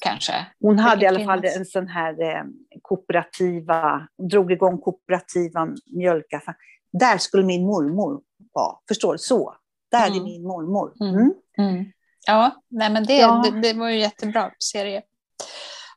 Kanske. 0.00 0.46
Hon 0.60 0.78
hade 0.78 1.04
i 1.04 1.08
alla 1.08 1.24
fall 1.24 1.44
en 1.44 1.64
sån 1.66 1.88
här 1.88 2.22
eh, 2.22 2.42
kooperativa, 2.82 4.08
drog 4.30 4.52
igång 4.52 4.78
kooperativa 4.78 5.68
mjölkaffär. 5.86 6.54
Där 6.92 7.18
skulle 7.18 7.44
min 7.44 7.66
mormor 7.66 8.20
vara, 8.52 8.76
förstår 8.88 9.12
du? 9.12 9.18
Så. 9.18 9.54
Där 9.90 10.02
är 10.06 10.10
Mm. 10.10 10.22
min 10.24 10.42
mormor. 10.42 10.92
Mm. 11.00 11.14
Mm. 11.14 11.32
Mm. 11.58 11.84
Ja, 12.26 12.62
nej, 12.68 12.90
men 12.90 13.04
det, 13.04 13.16
Ja. 13.16 13.42
det, 13.44 13.60
det 13.60 13.78
var 13.78 13.88
ju 13.88 13.98
jättebra 13.98 14.52
serie. 14.58 15.02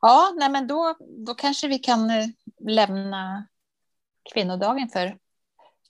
Ja, 0.00 0.32
nej, 0.38 0.50
men 0.50 0.66
då, 0.66 0.96
då 1.26 1.34
kanske 1.34 1.68
vi 1.68 1.78
kan 1.78 2.10
eh, 2.10 2.26
lämna 2.68 3.46
kvinnodagen 4.32 4.88
för, 4.88 5.16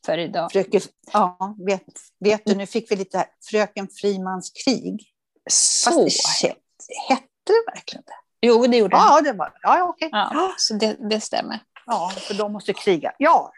för 0.06 0.18
idag. 0.18 0.52
Fröken, 0.52 0.80
ja, 1.12 1.56
vet, 1.66 1.84
vet 2.20 2.42
du, 2.46 2.54
nu 2.54 2.66
fick 2.66 2.90
vi 2.90 2.96
lite 2.96 3.18
här, 3.18 3.26
Fröken 3.50 3.88
Frimans 4.00 4.52
krig. 4.64 5.02
Fast 5.50 5.82
Så. 5.84 6.04
det 6.04 6.08
kä- 6.48 6.54
hette 7.08 7.26
det 7.46 7.72
verkligen 7.74 8.02
det? 8.06 8.46
Jo, 8.46 8.66
det 8.66 8.76
gjorde. 8.76 8.96
Ja, 8.96 9.20
det 9.20 9.32
var 9.32 9.52
ja, 9.62 9.82
okej. 9.88 10.08
Ja, 10.12 10.54
så 10.56 10.74
det, 10.74 10.96
det 11.10 11.20
stämmer. 11.20 11.58
Ja, 11.86 12.12
för 12.16 12.34
de 12.34 12.52
måste 12.52 12.72
kriga. 12.72 13.12
Ja, 13.18 13.52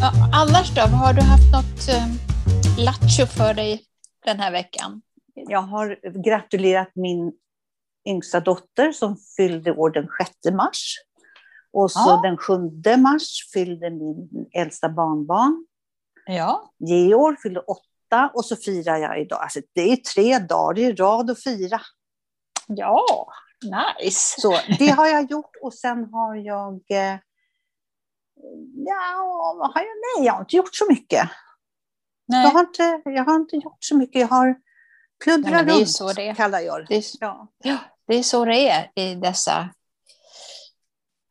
Ja, 0.00 0.12
annars 0.32 0.74
då, 0.74 0.80
har 0.80 1.12
du 1.12 1.20
haft 1.22 1.52
något 1.52 1.88
eh, 1.88 2.06
lattjo 2.84 3.26
för 3.26 3.54
dig 3.54 3.82
den 4.24 4.40
här 4.40 4.52
veckan? 4.52 5.02
Jag 5.34 5.60
har 5.62 5.98
gratulerat 6.24 6.90
min 6.94 7.32
yngsta 8.08 8.40
dotter 8.40 8.92
som 8.92 9.16
fyllde 9.36 9.72
år 9.72 9.90
den 9.90 10.08
6 10.44 10.56
mars. 10.56 10.96
Och 11.72 11.90
så 11.92 12.00
Ja. 12.00 12.20
den 12.22 12.36
7 12.36 12.96
mars 12.96 13.50
fyllde 13.52 13.90
min 13.90 14.28
äldsta 14.54 14.88
barnbarn. 14.88 15.66
Ja, 16.26 16.72
Georg 16.78 17.36
fyllde 17.42 17.60
åtta 17.60 18.30
och 18.34 18.44
så 18.44 18.56
firar 18.56 18.96
jag 18.96 19.20
idag. 19.20 19.42
Alltså, 19.42 19.60
det 19.74 19.92
är 19.92 19.96
tre 19.96 20.38
dagar 20.38 20.78
i 20.78 20.92
rad 20.92 21.30
att 21.30 21.42
fira. 21.42 21.80
ja, 22.66 23.32
nice. 24.02 24.40
Så 24.40 24.58
det 24.78 24.88
har 24.88 25.06
jag 25.06 25.30
gjort 25.30 25.56
och 25.62 25.74
sen 25.74 26.04
har 26.12 26.34
jag... 26.36 26.74
Eh, 26.90 27.18
ja, 28.86 29.54
vad 29.58 29.74
har 29.74 29.80
jag? 29.80 30.18
Nej, 30.18 30.26
jag 30.26 30.32
har 30.32 30.40
inte 30.40 30.56
gjort 30.56 30.74
så 30.74 30.86
mycket. 30.88 31.28
Nej, 32.28 32.44
Jag 32.44 32.50
har 32.50 32.60
inte, 32.60 33.02
jag 33.04 33.24
har 33.24 33.36
inte 33.36 33.56
gjort 33.56 33.84
så 33.84 33.96
mycket. 33.96 34.20
Jag 34.20 34.28
har 34.28 34.56
pluddrat 35.24 35.66
runt, 35.66 35.90
så 35.90 36.12
det 36.12 36.34
kallar 36.34 36.60
jag 36.60 36.80
det. 36.80 36.86
det, 36.88 36.96
är, 36.96 37.04
Ja. 37.20 37.48
ja, 37.58 37.78
det 38.06 38.14
är 38.14 38.22
så 38.22 38.44
det 38.44 38.68
är 38.68 38.90
i 38.94 39.14
dessa 39.14 39.68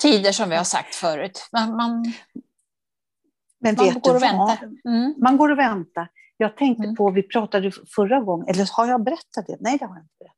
tider 0.01 0.31
som 0.31 0.49
vi 0.49 0.55
har 0.55 0.63
sagt 0.63 0.95
förut. 0.95 1.49
Man, 1.51 1.75
man, 1.75 2.13
Men 3.63 3.75
man 3.75 3.99
går 4.01 4.15
och 4.15 4.23
väntar. 4.23 4.69
Mm. 4.87 5.15
Man 5.17 5.37
går 5.37 5.51
och 5.51 5.57
väntar. 5.57 6.09
Jag 6.37 6.57
tänkte 6.57 6.83
Mm. 6.83 6.95
på, 6.95 7.11
vi 7.11 7.23
pratade 7.23 7.71
förra 7.95 8.19
gången, 8.21 8.47
eller 8.47 8.67
har 8.77 8.87
jag 8.87 9.03
berättat 9.03 9.47
det? 9.47 9.57
Nej, 9.59 9.77
det 9.77 9.85
har 9.85 9.95
jag 9.95 10.03
inte 10.03 10.15
berättat. 10.19 10.37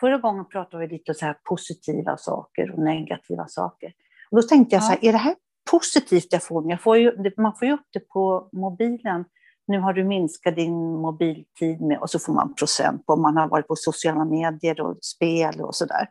Förra 0.00 0.18
gången 0.18 0.48
pratade 0.48 0.86
vi 0.86 0.92
lite 0.92 1.14
så 1.14 1.26
här 1.26 1.36
positiva 1.44 2.16
saker 2.16 2.70
och 2.70 2.78
negativa 2.78 3.46
saker. 3.48 3.92
Och 4.30 4.42
då 4.42 4.48
tänkte 4.48 4.76
jag 4.76 4.82
så 4.82 4.90
här, 4.90 5.04
är 5.04 5.12
det 5.12 5.18
här 5.18 5.34
positivt 5.70 6.26
jag 6.30 6.42
får? 6.42 6.70
Jag 6.70 6.80
får 6.80 6.96
ju, 6.98 7.32
man 7.36 7.54
får 7.56 7.68
ju 7.68 7.74
upp 7.74 7.86
det 7.92 8.08
på 8.08 8.48
mobilen. 8.52 9.24
Nu 9.66 9.78
har 9.80 9.92
du 9.92 10.04
minskat 10.04 10.56
din 10.56 11.00
mobiltid 11.00 11.80
med, 11.80 11.98
och 11.98 12.10
så 12.10 12.18
får 12.18 12.32
man 12.32 12.54
procent 12.54 13.06
på 13.06 13.12
om 13.12 13.22
man 13.22 13.36
har 13.36 13.48
varit 13.48 13.68
på 13.68 13.76
sociala 13.76 14.24
medier 14.24 14.80
och 14.80 14.98
spel 15.02 15.60
och 15.60 15.74
sådär. 15.74 16.08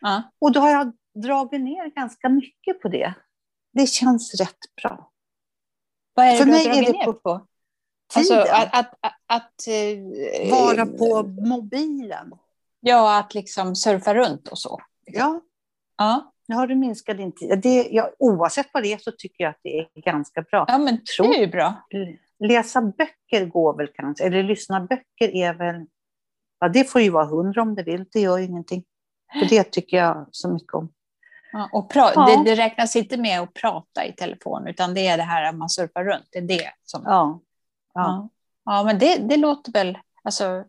Ja. 0.00 0.22
Och 0.40 0.52
då 0.52 0.60
har 0.60 0.70
jag 0.70 0.92
dragit 1.24 1.60
ner 1.60 1.94
ganska 1.94 2.28
mycket 2.28 2.82
på 2.82 2.88
det. 2.88 3.14
Det 3.72 3.86
känns 3.86 4.40
rätt 4.40 4.82
bra. 4.82 5.10
Vad 6.18 6.26
är 6.26 6.32
det 6.32 6.38
För 6.38 6.44
du 6.44 6.50
mig 6.50 6.66
är 6.66 6.82
det 6.82 6.92
ner 6.92 7.12
på? 7.12 7.46
Alltså 8.14 8.34
Tiden. 8.34 8.54
att, 8.54 8.78
att, 8.78 8.94
att, 9.00 9.14
att 9.26 9.68
eh, 9.68 10.50
Vara 10.50 10.86
på 10.86 11.22
mobilen. 11.22 12.32
Ja, 12.80 13.18
att 13.18 13.34
liksom 13.34 13.76
surfa 13.76 14.14
runt 14.14 14.48
och 14.48 14.58
så. 14.58 14.80
Ja, 15.04 15.40
Ja, 15.98 16.32
nu 16.48 16.54
har 16.54 16.66
du 16.66 16.74
minskat 16.74 17.16
din 17.16 17.32
tid. 17.32 17.60
Det, 17.62 17.88
ja, 17.90 18.10
oavsett 18.18 18.66
vad 18.72 18.82
det 18.82 18.92
är 18.92 18.98
så 18.98 19.12
tycker 19.12 19.44
jag 19.44 19.50
att 19.50 19.60
det 19.62 19.78
är 19.78 20.00
ganska 20.00 20.42
bra. 20.42 20.64
ja 20.68 20.78
men 20.78 21.00
det 21.18 21.36
är 21.36 21.40
ju 21.40 21.46
bra. 21.46 21.74
Läsa 22.48 22.82
böcker 22.82 23.46
går 23.46 23.76
väl 23.76 23.88
kanske, 23.94 24.24
eller 24.24 24.42
lyssna 24.42 24.80
böcker 24.80 25.36
är 25.36 25.54
väl... 25.54 25.86
Ja, 26.60 26.68
det 26.68 26.84
får 26.84 27.00
ju 27.00 27.10
vara 27.10 27.24
hundra 27.24 27.62
om 27.62 27.74
det 27.74 27.82
vill, 27.82 28.04
det 28.12 28.20
gör 28.20 28.38
ju 28.38 28.44
ingenting. 28.44 28.84
För 29.32 29.48
det 29.48 29.64
tycker 29.64 29.96
jag 29.96 30.28
så 30.30 30.48
mycket 30.48 30.74
om. 30.74 30.92
Ja, 31.52 31.68
och 31.72 31.92
Ja. 31.94 32.26
det, 32.26 32.50
det 32.50 32.54
räknas 32.62 32.96
inte 32.96 33.16
med 33.16 33.40
att 33.40 33.54
prata 33.54 34.04
i 34.06 34.12
telefon, 34.12 34.66
utan 34.66 34.94
det 34.94 35.06
är 35.06 35.16
det 35.16 35.22
här 35.22 35.42
att 35.44 35.54
man 35.54 35.68
surfar 35.70 36.04
runt. 36.04 36.28
Det 36.32 36.38
är 36.38 36.42
det 36.42 36.70
som... 36.84 37.02
Ja. 37.04 37.40
Ja. 37.94 38.28
Ja, 38.64 38.82
men 38.84 38.98
det, 38.98 39.16
det 39.16 39.36
låter 39.36 39.72
väl... 39.72 39.98
Alltså, 40.24 40.64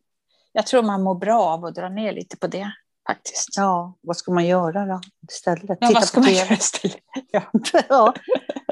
jag 0.51 0.67
tror 0.67 0.83
man 0.83 1.03
mår 1.03 1.15
bra 1.15 1.41
av 1.43 1.65
att 1.65 1.75
dra 1.75 1.89
ner 1.89 2.11
lite 2.13 2.37
på 2.37 2.47
det, 2.47 2.71
faktiskt. 3.07 3.57
ja, 3.57 3.93
vad 4.01 4.17
ska 4.17 4.31
man 4.31 4.45
göra 4.47 4.85
då 4.85 5.01
istället? 5.29 5.63
Ja, 5.67 5.75
Titta 5.87 5.93
vad 5.99 6.03
ska 6.07 6.19
på 6.21 6.25
man 6.25 6.33
göra 6.33 6.53
istället? 6.53 6.97
Ja. 7.31 7.41
ja. 7.89 8.13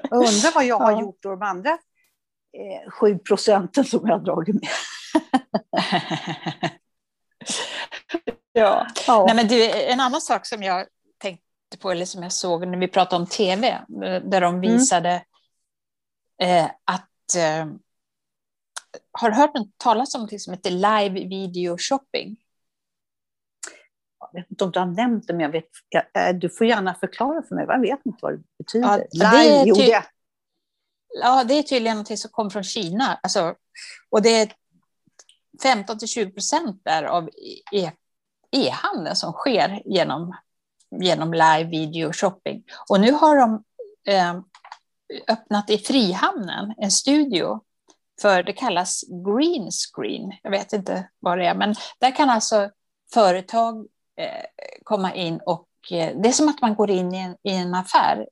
Jag 0.10 0.18
undrar 0.20 0.56
vad 0.56 0.66
jag 0.66 0.80
har 0.80 0.92
Ja. 0.92 1.02
gjort 1.02 1.18
då 1.22 1.30
de 1.30 1.42
andra 1.42 1.70
eh, 1.72 2.92
sju 2.92 3.18
procenten 3.20 3.86
som 3.86 4.08
jag 4.08 4.14
har 4.18 4.26
dragit 4.26 4.56
med. 4.56 4.70
ja. 8.54 8.88
Ja. 9.08 9.26
Nej, 9.26 9.36
men 9.36 9.48
du, 9.48 9.72
en 9.72 10.00
annan 10.00 10.22
sak 10.22 10.46
som 10.46 10.64
jag 10.64 10.86
på, 11.80 11.92
eller 11.92 12.06
som 12.06 12.24
jag 12.24 12.32
såg 12.32 12.68
när 12.68 12.78
vi 12.78 12.88
pratade 12.88 13.22
om 13.22 13.28
tv, 13.28 13.68
eh, 14.04 14.24
där 14.24 14.42
de 14.42 14.62
visade 14.62 15.26
eh, 16.42 16.66
att... 16.66 17.36
Eh, 17.38 17.68
har 19.12 19.30
du 19.30 19.36
hört 19.36 19.52
talas 19.78 20.16
om 20.16 20.22
något 20.22 20.42
som 20.42 20.54
heter 20.54 20.72
live 20.72 21.28
video 21.28 21.78
shopping? 21.80 22.38
Jag 24.20 24.42
vet 24.42 24.52
inte 24.52 24.64
om 24.64 24.72
du 24.72 24.80
har 24.80 24.86
nämnt 24.86 25.28
det, 25.28 25.34
men 25.34 25.42
jag 25.42 25.50
vet, 25.50 25.70
jag, 25.90 26.04
eh, 26.14 26.36
du 26.36 26.50
får 26.50 26.68
gärna 26.68 26.96
förklara 26.96 27.44
för 27.48 27.56
mig. 27.56 27.66
Jag 27.68 27.82
vet 27.82 28.06
inte 28.06 28.20
vad 28.22 28.34
det 28.34 28.44
betyder. 28.58 28.88
Ja, 28.88 28.98
det 28.98 29.44
Live, 29.44 29.64
jo, 29.66 29.76
ty- 29.76 29.86
det. 29.86 30.04
Ja, 31.22 31.44
det 31.44 31.54
är 31.54 31.64
tydligen 31.64 31.98
något 31.98 32.20
som 32.20 32.32
kommer 32.32 32.50
från 32.50 32.64
Kina. 32.64 33.20
Alltså, 33.24 33.56
och 34.10 34.22
det 34.22 34.30
är 34.30 34.54
15-20 35.64 36.32
procent 36.34 36.82
där 36.84 37.04
av 37.04 37.30
e- 37.72 37.92
e-handeln 38.52 39.16
som 39.16 39.34
sker 39.34 39.82
genom, 39.86 40.36
genom 41.02 41.34
live 41.34 41.64
video 41.64 42.14
shopping. 42.14 42.64
Och 42.90 43.00
nu 43.00 43.12
har 43.12 43.38
de 43.38 43.64
eh, 44.08 44.36
öppnat 45.28 45.70
i 45.70 45.78
Frihamnen 45.78 46.74
en 46.78 46.92
studio 46.92 47.62
för 48.22 48.44
det 48.44 48.54
kallas 48.54 49.04
green 49.26 49.70
screen. 49.72 50.32
Jag 50.44 50.52
vet 50.52 50.74
inte 50.74 51.10
vad 51.20 51.38
det 51.38 51.46
är, 51.46 51.56
men 51.56 51.76
där 52.00 52.16
kan 52.16 52.30
alltså 52.30 52.70
företag 53.14 53.88
eh, 54.18 54.46
komma 54.84 55.14
in 55.14 55.40
och 55.46 55.68
eh, 55.92 56.18
det 56.22 56.30
är 56.30 56.34
som 56.34 56.50
att 56.50 56.62
man 56.62 56.76
går 56.76 56.90
in 56.90 57.14
i 57.14 57.18
en, 57.18 57.36
i 57.44 57.56
en 57.56 57.76
affär. 57.76 58.28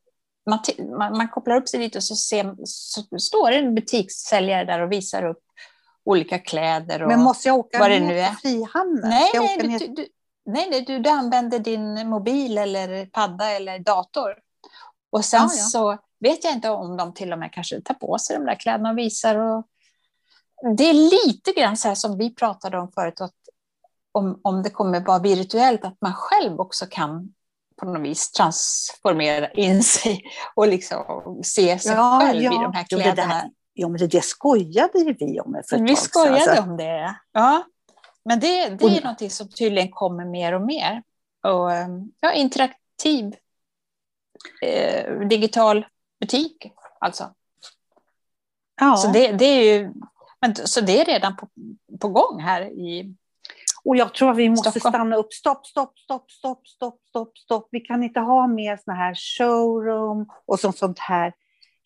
Man, 0.50 0.60
man, 0.98 1.18
man 1.18 1.30
kopplar 1.30 1.56
upp 1.56 1.70
sig 1.70 1.80
dit 1.80 1.96
och 1.96 2.04
så, 2.04 2.15
ser, 2.15 2.56
så 2.65 3.20
står 3.20 3.52
en 3.52 3.76
butikssäljare 3.76 4.65
där 4.65 4.80
och 4.80 4.91
visar 4.91 5.26
upp 5.26 5.41
olika 6.06 6.39
kläder. 6.39 7.04
Och, 7.04 7.08
Men 7.08 7.20
måste 7.20 7.48
jag 7.48 7.58
åka 7.58 7.80
vad 7.80 7.91
det 7.91 8.00
ner 8.00 8.08
nu 8.08 8.20
är. 8.20 8.30
till 8.30 8.38
Frihamnen? 8.38 9.10
nej, 9.10 9.32
nej, 9.34 9.80
du, 9.80 9.88
du, 9.88 10.08
nej, 10.45 10.67
nej 10.69 10.81
du, 10.81 10.99
du 10.99 11.10
använder 11.10 11.60
din 11.60 12.10
mobil 12.10 12.58
eller 12.58 13.05
padda 13.05 13.49
eller 13.51 13.79
dator. 13.79 14.36
Och 15.12 15.25
sen 15.25 15.39
Ja, 15.41 15.49
ja. 15.58 15.63
så 15.63 15.97
vet 16.19 16.43
jag 16.43 16.53
inte 16.53 16.69
om 16.69 16.97
de 16.97 17.13
till 17.13 17.34
och 17.34 17.39
med 17.39 17.51
kanske 17.53 17.81
tar 17.81 17.93
på 17.93 18.17
sig 18.17 18.38
de 18.38 18.45
där 18.45 18.55
kläderna 18.55 18.89
och 18.89 18.97
visar. 18.97 19.36
Och 19.36 19.63
det 20.77 20.84
är 20.89 20.93
lite 20.93 21.51
grann 21.51 21.77
så 21.77 21.88
här 21.88 21.95
som 21.95 22.17
vi 22.17 22.36
pratade 22.36 22.79
om 22.79 22.91
förut, 22.91 23.21
att 23.21 23.34
om, 24.12 24.39
om 24.43 24.63
det 24.63 24.69
kommer 24.69 24.99
vara 24.99 25.19
virtuellt, 25.19 25.86
att 25.86 25.97
man 26.01 26.13
själv 26.13 26.60
också 26.60 26.86
kan 26.89 27.34
på 27.77 27.86
något 27.86 28.01
vis 28.01 28.31
transformera 28.31 29.51
in 29.51 29.84
sig 29.84 30.23
och 30.55 30.67
liksom 30.67 31.03
se 31.43 31.79
sig 31.79 31.95
själv 31.95 32.41
i 32.41 32.45
de 32.45 32.73
här 32.73 32.86
Jo, 32.89 32.97
det 32.97 33.03
där- 33.03 33.13
kläderna. 33.13 33.43
Jo, 33.75 33.89
men 33.89 33.97
det, 33.99 34.08
det 34.08 34.23
skojade 34.23 34.99
ju 34.99 35.13
vi 35.19 35.39
om 35.39 35.62
för 35.69 35.75
ett 35.75 35.81
Vi 35.81 35.88
tag 35.88 35.97
skojade 35.97 36.36
Alltså, 36.51 36.63
om 36.63 36.77
det. 36.77 37.15
Ja. 37.31 37.63
Men 38.25 38.39
det, 38.39 38.69
det 38.69 38.85
är 38.85 38.97
Och- 38.97 39.03
någonting 39.03 39.29
som 39.29 39.49
tydligen 39.49 39.91
kommer 39.91 40.25
mer 40.25 40.53
och 40.53 40.61
mer. 40.61 41.03
Och, 41.43 41.71
ehm, 41.73 42.11
ja, 42.19 42.33
interaktiv 42.33 43.35
eh, 44.61 45.19
digital 45.19 45.85
butik, 46.19 46.71
alltså. 46.99 47.33
ja. 48.81 48.95
Så, 48.97 49.07
det, 49.11 49.31
det 49.31 49.45
är 49.45 49.79
ju, 49.79 49.93
men, 50.41 50.55
så 50.55 50.81
det 50.81 51.01
är 51.01 51.05
redan 51.05 51.35
på, 51.35 51.47
på 52.01 52.07
gång 52.09 52.39
här 52.39 52.61
i... 52.61 53.15
Och 53.83 53.95
jag 53.95 54.13
tror 54.13 54.31
att 54.31 54.38
vi 54.38 54.49
måste 54.49 54.71
Stockholm. 54.71 54.93
stanna 54.93 55.15
upp. 55.15 55.33
Stopp, 55.33 55.65
stopp, 55.65 55.99
stopp, 55.99 56.31
stopp, 56.31 56.67
stopp, 56.67 57.01
stopp, 57.07 57.38
stopp. 57.38 57.67
Vi 57.71 57.79
kan 57.79 58.03
inte 58.03 58.19
ha 58.19 58.47
mer 58.47 58.77
såna 58.85 58.97
här 58.97 59.15
showroom 59.15 60.29
och 60.45 60.59
sånt, 60.59 60.77
sånt 60.77 60.99
här. 60.99 61.33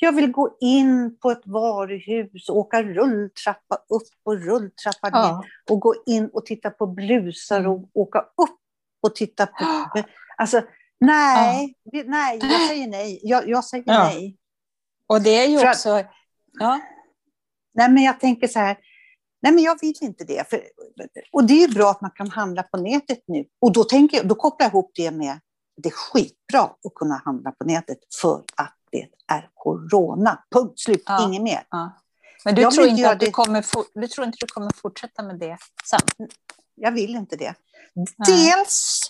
Jag 0.01 0.11
vill 0.11 0.31
gå 0.31 0.57
in 0.59 1.17
på 1.21 1.31
ett 1.31 1.41
varuhus 1.45 2.49
och 2.49 2.57
åka 2.57 2.83
rulltrappa 2.83 3.75
upp 3.75 4.07
och 4.23 4.33
rulltrappa 4.45 5.09
ner 5.09 5.19
Ja. 5.19 5.43
och 5.69 5.79
gå 5.79 5.95
in 6.05 6.29
och 6.33 6.45
titta 6.45 6.69
på 6.69 6.87
blusar 6.87 7.67
och 7.67 7.89
åka 7.93 8.19
upp 8.19 8.59
och 9.01 9.15
titta 9.15 9.45
på... 9.45 9.65
Alltså, 10.37 10.61
nej, 10.99 11.75
vi- 11.91 12.03
nej, 12.03 12.39
jag 12.41 12.67
säger 12.67 12.87
nej. 12.87 13.19
Jag, 13.23 13.49
jag 13.49 13.65
säger 13.65 13.83
Ja. 13.87 14.03
nej. 14.03 14.37
Och 15.07 15.21
det 15.21 15.29
är 15.43 15.47
ju 15.47 15.59
För 15.59 15.65
att- 15.67 15.75
också... 15.75 16.03
Ja, 16.59 16.79
Nej, 17.73 17.89
men 17.91 18.03
jag 18.03 18.19
tänker 18.19 18.47
så 18.47 18.59
här. 18.59 18.77
Nej, 19.41 19.51
men 19.53 19.63
jag 19.63 19.77
vill 19.81 19.93
inte 20.01 20.23
det. 20.23 20.49
För, 20.49 20.61
och 21.31 21.43
det 21.43 21.53
är 21.53 21.67
ju 21.67 21.73
bra 21.73 21.89
att 21.91 22.01
man 22.01 22.11
kan 22.11 22.29
handla 22.29 22.63
på 22.63 22.77
nätet 22.77 23.23
nu. 23.27 23.45
Och 23.61 23.73
då, 23.73 23.83
tänker 23.83 24.17
jag, 24.17 24.27
då 24.27 24.35
kopplar 24.35 24.65
jag 24.65 24.71
ihop 24.71 24.91
det 24.95 25.11
med 25.11 25.39
det 25.83 25.89
är 25.89 25.93
skitbra 25.93 26.59
att 26.61 26.93
kunna 26.95 27.21
handla 27.25 27.51
på 27.51 27.63
nätet 27.65 27.97
för 28.21 28.43
att 28.55 28.75
det 28.91 29.07
är 29.27 29.49
corona. 29.53 30.43
Punkt 30.51 30.79
slut, 30.79 31.03
Ja. 31.05 31.23
inget 31.27 31.41
mer. 31.41 31.63
ja. 31.69 31.91
Men 32.45 32.55
du 32.55 32.61
Jag 32.61 32.71
tror, 32.73 32.87
inte 32.87 33.11
att 33.11 33.19
du, 33.19 33.31
kommer 33.31 33.61
for, 33.61 33.83
du 33.93 34.07
tror 34.07 34.27
inte 34.27 34.37
du 34.41 34.45
kommer 34.47 34.71
fortsätta 34.75 35.23
med 35.23 35.39
det 35.39 35.57
sen? 35.89 36.27
Jag 36.75 36.91
vill 36.91 37.15
inte 37.15 37.35
det. 37.35 37.53
Nej. 37.95 38.05
Dels 38.27 39.01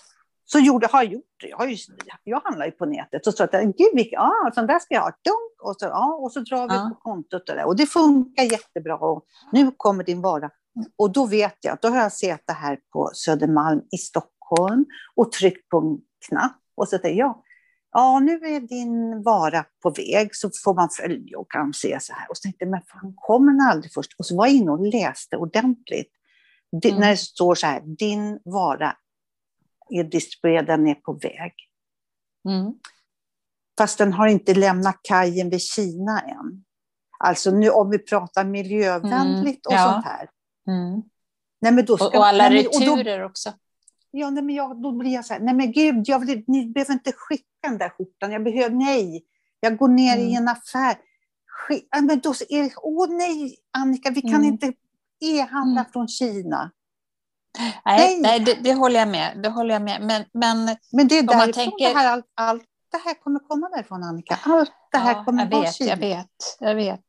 så 0.45 0.59
gjorde, 0.59 0.87
har 0.87 1.03
jag 1.03 1.13
gjort 1.13 1.23
det. 1.41 1.47
Jag, 1.47 1.57
har 1.57 1.65
ju, 1.65 1.77
jag 2.23 2.41
handlar 2.43 2.65
ju 2.65 2.71
på 2.71 2.85
nätet. 2.85 3.27
Och 3.27 3.33
så 3.33 3.43
att, 3.43 3.51
gud, 3.51 3.89
vilka, 3.93 4.15
ja, 4.15 4.51
sån 4.55 4.67
där 4.67 4.79
ska 4.79 4.93
jag 4.93 5.01
ha. 5.01 5.09
Dunk, 5.09 5.61
och, 5.63 5.75
så, 5.79 5.85
ja, 5.85 6.13
och 6.13 6.31
så 6.31 6.39
drar 6.39 6.67
vi 6.69 6.75
Ja. 6.75 6.91
på 6.93 6.95
kontot. 7.11 7.49
Och, 7.49 7.55
det, 7.55 7.63
och 7.63 7.75
det 7.75 7.85
funkar 7.85 8.43
jättebra. 8.43 8.95
Och 8.97 9.25
nu 9.51 9.71
kommer 9.77 10.03
din 10.03 10.21
vara. 10.21 10.49
Och 10.97 11.11
då 11.11 11.25
vet 11.25 11.57
jag, 11.61 11.77
då 11.81 11.87
har 11.87 11.97
jag 11.97 12.13
sett 12.13 12.41
det 12.47 12.53
här 12.53 12.79
på 12.93 13.11
Södermalm 13.13 13.81
i 13.91 13.97
Stockholm 13.97 14.85
och 15.15 15.31
tryckt 15.31 15.69
på 15.69 15.77
en 15.77 15.97
knapp. 16.29 16.57
Och 16.75 16.87
så 16.87 16.97
säger 16.97 17.15
jag, 17.19 17.43
ja 17.91 18.19
nu 18.19 18.33
är 18.33 18.59
din 18.59 19.23
vara 19.23 19.65
på 19.83 19.89
väg. 19.89 20.35
Så 20.35 20.49
får 20.63 20.73
man 20.73 20.89
följa 20.89 21.39
och 21.39 21.51
kan 21.51 21.73
se 21.73 21.99
så 22.01 22.13
här. 22.13 22.29
Och 22.29 22.37
så 22.37 22.41
tänkte 22.41 22.65
jag, 22.65 22.71
men 22.71 22.81
fan 22.81 23.13
kommer 23.15 23.51
den 23.51 23.61
aldrig 23.61 23.93
först? 23.93 24.15
Och 24.17 24.25
så 24.25 24.37
var 24.37 24.47
jag 24.47 24.55
inne 24.55 24.71
och 24.71 24.87
läste 24.87 25.37
ordentligt. 25.37 26.11
Det, 26.81 26.89
mm. 26.89 27.01
När 27.01 27.09
det 27.09 27.17
står 27.17 27.55
så 27.55 27.67
här, 27.67 27.81
din 27.81 28.39
vara 28.43 28.95
är 29.89 30.03
distribuerad, 30.03 30.65
den 30.65 30.87
är 30.87 30.95
på 30.95 31.13
väg. 31.13 31.53
Mm. 32.49 32.73
Fast 33.77 33.97
den 33.97 34.13
har 34.13 34.27
inte 34.27 34.53
lämnat 34.53 34.99
kajen 35.03 35.49
vid 35.49 35.61
Kina 35.61 36.19
än. 36.19 36.63
Alltså 37.19 37.51
nu 37.51 37.69
om 37.69 37.89
vi 37.89 37.99
pratar 37.99 38.45
miljövänligt 38.45 39.65
och 39.65 39.71
mm. 39.71 39.83
ja. 39.83 39.91
sånt 39.91 40.05
här. 40.05 40.29
Mm. 40.67 41.01
Nej, 41.61 41.71
men 41.71 41.85
då 41.85 41.97
ska, 41.97 42.07
och, 42.07 42.15
och 42.15 42.27
alla 42.27 42.49
nej, 42.49 42.63
returer 42.63 43.19
och 43.19 43.19
då, 43.19 43.25
också. 43.25 43.53
Ja, 44.11 44.29
nej, 44.29 44.43
men 44.43 44.55
jag, 44.55 44.81
då 44.81 44.91
blir 44.91 45.13
jag 45.13 45.25
så 45.25 45.33
här, 45.33 45.41
nej 45.41 45.53
men 45.53 45.71
gud, 45.71 46.03
jag 46.07 46.19
vill, 46.19 46.43
ni 46.47 46.65
behöver 46.65 46.93
inte 46.93 47.11
skicka 47.11 47.48
den 47.63 47.77
där 47.77 47.89
skjortan. 47.89 48.31
Jag 48.31 48.43
behöver, 48.43 48.75
nej, 48.75 49.25
jag 49.59 49.77
går 49.77 49.87
ner 49.87 50.15
mm. 50.15 50.27
i 50.27 50.35
en 50.35 50.47
affär. 50.47 50.97
Skick, 51.47 51.87
men 51.91 52.19
då 52.19 52.29
är 52.49 52.63
det, 52.63 52.73
åh 52.77 53.09
nej, 53.09 53.57
Annika, 53.71 54.09
vi 54.11 54.21
kan 54.21 54.33
mm. 54.33 54.45
inte 54.45 54.73
e-handla 55.19 55.81
mm. 55.81 55.91
från 55.91 56.07
Kina. 56.07 56.71
Nej, 57.59 57.81
nej. 57.85 58.21
nej 58.21 58.39
det, 58.39 58.53
det, 58.63 58.73
håller 58.73 58.99
jag 58.99 59.07
med. 59.07 59.39
Det 59.43 59.49
håller 59.49 59.75
jag 59.75 59.81
med. 59.81 60.01
Men, 60.01 60.25
men, 60.33 60.77
men 60.91 61.07
det 61.07 61.17
är 61.17 61.23
därifrån 61.23 61.37
man 61.37 61.53
tänker... 61.53 61.89
det 61.89 61.95
här, 61.95 62.07
allt, 62.07 62.25
allt 62.33 62.63
det 62.91 62.97
här 62.97 63.13
kommer 63.13 63.39
komma 63.39 63.69
därifrån, 63.69 64.03
Annika. 64.03 64.39
Allt 64.43 64.71
det 64.91 64.97
här 64.97 65.13
ja, 65.13 65.23
kommer 65.23 65.49
jag 65.51 65.61
vet, 65.61 65.75
Kina. 65.75 65.89
Jag 65.89 65.97
vet, 65.97 66.57
jag 66.59 66.75
vet. 66.75 67.05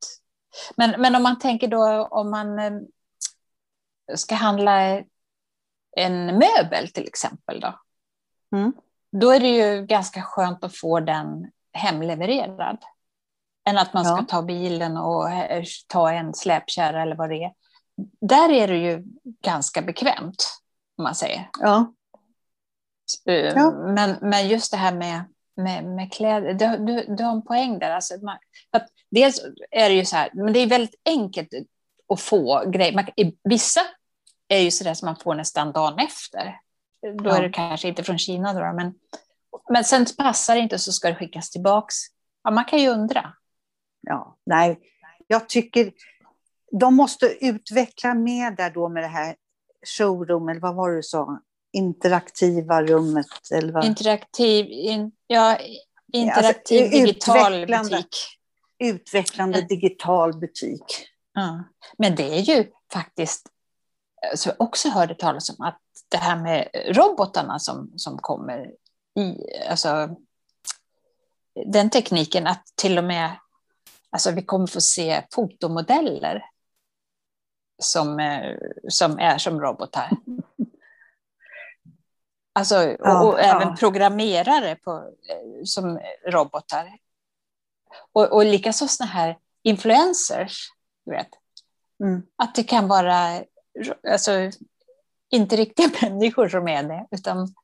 Men, 0.77 1.01
men 1.01 1.15
om 1.15 1.23
man 1.23 1.39
tänker 1.39 1.69
då 1.69 2.09
om 2.11 2.31
man 2.31 2.59
eh, 2.59 2.73
ska 4.17 4.35
handla 4.35 5.03
en 5.97 6.27
möbel 6.27 6.89
till 6.89 7.07
exempel 7.07 7.61
då. 7.61 7.81
Mm. 8.57 8.73
Då 9.12 9.31
är 9.31 9.40
det 9.40 9.49
ju 9.49 9.87
ganska 9.87 10.23
skönt 10.23 10.64
att 10.64 10.77
få 10.77 11.01
den 11.01 11.51
hemlevererad. 11.73 12.79
Än 13.68 13.79
att 13.79 13.94
man 13.94 14.05
ska 14.05 14.16
ja. 14.16 14.25
ta 14.29 14.42
bilen 14.42 14.96
och 14.96 15.31
eh, 15.31 15.64
ta 15.87 16.12
en 16.12 16.35
släpkärra 16.35 17.03
eller 17.03 17.16
vad 17.16 17.31
det 17.31 17.44
är. 17.44 17.53
Där 18.20 18.51
är 18.51 18.68
det 18.68 18.77
ju 18.77 19.05
ganska 19.42 19.83
bekvämt, 19.83 20.44
om 20.99 21.05
man 21.05 21.14
säger. 21.14 21.51
Ja. 21.61 21.94
Eh, 23.29 23.35
ja. 23.35 23.70
Men, 23.70 24.16
men 24.20 24.49
just 24.49 24.70
det 24.70 24.77
här 24.77 24.94
med, 24.94 25.25
med, 25.57 25.85
med 25.85 26.12
kläder, 26.12 26.55
du, 26.55 26.85
du, 26.85 27.14
du 27.14 27.25
har 27.25 27.33
en 27.33 27.42
poäng 27.42 27.79
där. 27.79 27.90
Alltså, 27.90 28.14
man, 28.25 28.38
att 28.70 28.87
dels 29.11 29.40
är 29.70 29.88
det 29.88 29.94
ju 29.94 30.05
så 30.05 30.16
här, 30.16 30.31
men 30.35 30.53
det 30.53 30.59
är 30.59 30.66
väldigt 30.66 31.01
enkelt 31.05 31.49
att 32.12 32.20
få 32.20 32.64
grejer. 32.66 32.94
Man, 32.94 33.07
vissa 33.44 33.81
är 34.49 34.59
ju 34.59 34.70
sådär 34.70 34.94
som 34.94 35.07
man 35.07 35.16
får 35.16 35.35
nästan 35.35 35.73
dagen 35.73 35.99
efter. 35.99 36.61
Då 37.23 37.31
är 37.31 37.43
det 37.43 37.51
kanske 37.51 37.89
inte 37.89 38.03
från 38.03 38.19
Kina, 38.19 38.53
då, 38.53 38.77
men, 38.77 38.95
men 39.71 39.85
sen 39.85 40.07
passar 40.19 40.55
det 40.55 40.61
inte 40.61 40.79
så 40.79 40.93
ska 40.93 41.09
det 41.09 41.15
skickas 41.15 41.51
tillbaks. 41.51 41.97
Ja, 42.45 42.51
man 42.51 42.65
kan 42.65 42.79
ju 42.79 42.89
undra. 42.89 43.33
Ja, 44.01 44.37
nej, 44.47 44.79
jag 45.27 45.49
tycker 45.49 45.93
de 46.81 46.95
måste 46.95 47.27
utveckla 47.47 48.15
mer 48.15 48.51
där 48.51 48.71
då 48.71 48.89
med 48.89 49.03
det 49.03 49.09
här 49.09 49.37
showroom, 49.87 50.49
eller 50.49 50.61
vad 50.61 50.75
var 50.75 50.91
det 50.91 50.97
du 50.97 51.03
sa? 51.03 51.41
Interaktiva 51.73 52.83
rummet? 52.83 53.27
Eller 53.55 53.73
vad? 53.73 53.85
Interaktiv, 53.85 54.67
in, 54.69 55.13
ja, 55.27 55.59
interaktiv 56.13 56.85
alltså, 56.85 56.99
digital 56.99 57.67
butik. 57.67 58.17
Utvecklande 58.79 59.61
digital 59.61 60.39
butik. 60.39 61.09
Ja. 61.35 61.65
Men 61.99 62.15
det 62.15 62.39
är 62.39 62.41
ju 62.41 62.67
faktiskt 62.93 63.49
så 64.35 64.48
jag 64.48 64.56
också 64.59 64.88
hörde 64.88 65.14
talas 65.14 65.50
om 65.50 65.64
att 65.64 65.80
det 66.09 66.16
här 66.16 66.37
med 66.37 66.68
robotarna 66.88 67.59
som, 67.59 67.92
som 67.96 68.18
kommer 68.18 68.66
i, 69.18 69.37
alltså 69.68 70.16
den 71.66 71.90
tekniken 71.90 72.46
att 72.46 72.62
till 72.74 72.98
och 72.98 73.04
med, 73.04 73.37
alltså 74.11 74.30
vi 74.30 74.42
kommer 74.42 74.66
få 74.66 74.80
se 74.80 75.26
fotomodeller 75.35 76.44
som, 77.83 78.20
eh, 78.20 78.56
som 78.88 79.18
är 79.18 79.38
som 79.38 79.61
robotar. 79.61 80.11
Alltså, 82.52 82.96
ja, 82.98 83.24
och, 83.24 83.40
även 83.40 83.68
ja. 83.68 83.76
programmerare 83.78 84.76
på, 84.76 84.90
eh, 85.28 85.64
som 85.64 86.00
robotar. 86.26 86.98
Och, 88.12 88.33
och 88.33 88.44
likaså 88.44 88.88
sådana 88.88 89.12
här 89.12 89.38
influencers, 89.62 90.68
du 91.04 91.12
vet. 91.12 91.28
Mm. 92.02 92.22
Att 92.37 92.54
det 92.54 92.62
kan 92.62 92.88
vara 92.88 93.44
alltså, 94.09 94.51
inte 95.31 95.57
riktiga 95.57 95.90
människor 96.03 96.49
som 96.49 96.69
är 96.69 96.83
det. 96.83 97.07
Utan, 97.11 97.55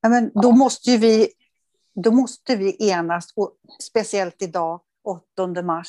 ja, 0.00 0.08
men 0.08 0.30
då, 0.34 0.48
ja. 0.48 0.52
måste 0.52 0.96
vi, 0.96 1.28
då 1.94 2.10
måste 2.10 2.56
vi 2.56 2.90
enas, 2.90 3.32
och 3.36 3.52
speciellt 3.82 4.42
idag, 4.42 4.80
8 5.36 5.62
mars. 5.62 5.88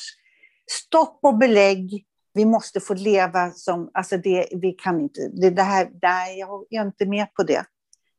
Stopp 0.70 1.18
och 1.22 1.38
belägg. 1.38 2.06
Vi 2.32 2.44
måste 2.44 2.80
få 2.80 2.94
leva 2.94 3.50
som... 3.50 3.90
Alltså 3.94 4.16
det, 4.16 4.48
vi 4.52 4.72
kan 4.72 5.00
inte... 5.00 5.28
Det, 5.28 5.50
det 5.50 5.62
här, 5.62 5.90
nej, 6.02 6.38
jag 6.38 6.64
är 6.70 6.82
inte 6.82 7.06
med 7.06 7.34
på 7.34 7.42
det. 7.42 7.64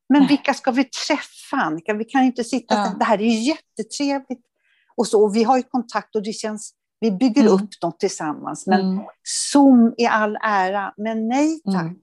Men 0.09 0.19
nej. 0.21 0.27
vilka 0.27 0.53
ska 0.53 0.71
vi 0.71 0.83
träffa, 0.83 1.57
Annika? 1.57 1.93
Vi 1.93 2.05
kan 2.05 2.23
inte 2.23 2.43
sitta... 2.43 2.75
Ja. 2.75 2.95
Det 2.99 3.05
här 3.05 3.21
är 3.21 3.47
jättetrevligt. 3.47 4.45
Och, 4.95 5.07
så, 5.07 5.23
och 5.23 5.35
vi 5.35 5.43
har 5.43 5.57
ju 5.57 5.63
kontakt 5.63 6.15
och 6.15 6.23
det 6.23 6.33
känns 6.33 6.73
vi 7.01 7.11
bygger 7.11 7.41
mm. 7.41 7.53
upp 7.53 7.79
dem 7.81 7.91
tillsammans. 7.99 8.67
Men 8.67 8.79
mm. 8.79 9.05
Zoom 9.23 9.93
i 9.97 10.05
all 10.05 10.37
ära, 10.41 10.93
men 10.97 11.27
nej 11.27 11.61
mm. 11.67 11.79
tack. 11.79 11.97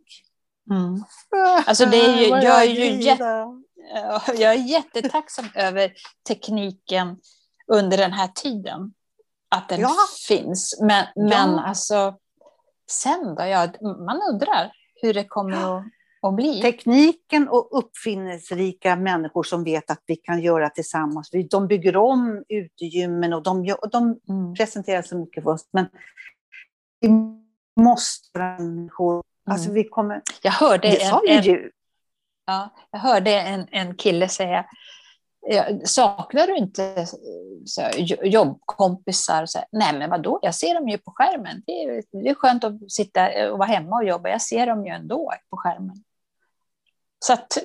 Mm. 0.70 1.04
Alltså 1.66 1.86
det 1.86 1.96
är 1.96 2.16
ju, 2.16 2.28
jag, 2.28 2.62
är 2.62 2.64
ju 2.64 3.02
jätte, 3.02 3.46
jag 4.26 4.54
är 4.54 4.68
jättetacksam 4.68 5.44
över 5.54 5.92
tekniken 6.28 7.16
under 7.72 7.96
den 7.96 8.12
här 8.12 8.28
tiden. 8.28 8.92
Att 9.50 9.68
den 9.68 9.80
ja. 9.80 9.94
finns. 10.28 10.78
Men, 10.80 11.06
men 11.16 11.50
ja. 11.50 11.64
alltså, 11.66 12.14
sen 12.90 13.34
då? 13.34 13.44
Ja, 13.44 13.68
man 13.80 14.20
undrar 14.30 14.72
hur 15.02 15.14
det 15.14 15.24
kommer 15.24 15.78
att 15.78 15.84
och 16.20 16.34
bli. 16.34 16.62
Tekniken 16.62 17.48
och 17.48 17.78
uppfinningsrika 17.78 18.96
människor 18.96 19.42
som 19.42 19.64
vet 19.64 19.90
att 19.90 20.02
vi 20.06 20.16
kan 20.16 20.40
göra 20.40 20.70
tillsammans. 20.70 21.30
De 21.50 21.66
bygger 21.66 21.96
om 21.96 22.44
utegymmen 22.48 23.32
och 23.32 23.42
de, 23.42 23.64
gör, 23.64 23.84
och 23.84 23.90
de 23.90 24.20
mm. 24.28 24.54
presenterar 24.54 25.02
så 25.02 25.18
mycket 25.18 25.42
för 25.42 25.50
oss. 25.50 25.68
Men 25.72 25.88
vi 27.00 27.08
måste 27.82 28.38
människor... 28.38 29.12
Mm. 29.14 29.24
Alltså 29.54 29.72
vi 29.72 29.84
kommer... 29.84 30.22
Jag 30.42 30.52
hörde 30.52 30.88
det 30.88 31.04
sa 31.04 31.22
en, 31.28 31.42
ju. 31.42 31.70
Ja, 32.46 32.74
jag 32.90 32.98
hörde 32.98 33.40
en, 33.40 33.66
en 33.70 33.94
kille 33.94 34.28
säga 34.28 34.64
Saknar 35.84 36.46
du 36.46 36.56
inte 36.56 37.06
så, 37.66 37.82
jobbkompisar? 38.22 39.46
Så, 39.46 39.58
Nej, 39.72 39.98
men 39.98 40.10
vadå? 40.10 40.38
Jag 40.42 40.54
ser 40.54 40.74
dem 40.74 40.88
ju 40.88 40.98
på 40.98 41.12
skärmen. 41.14 41.62
Det 41.66 41.72
är, 41.72 42.02
det 42.22 42.28
är 42.28 42.34
skönt 42.34 42.64
att 42.64 42.92
sitta 42.92 43.50
och 43.52 43.58
vara 43.58 43.68
hemma 43.68 43.96
och 43.96 44.04
jobba. 44.04 44.28
Jag 44.28 44.42
ser 44.42 44.66
dem 44.66 44.86
ju 44.86 44.92
ändå 44.92 45.32
på 45.50 45.56
skärmen. 45.56 46.04
Så 47.18 47.32
att, 47.32 47.58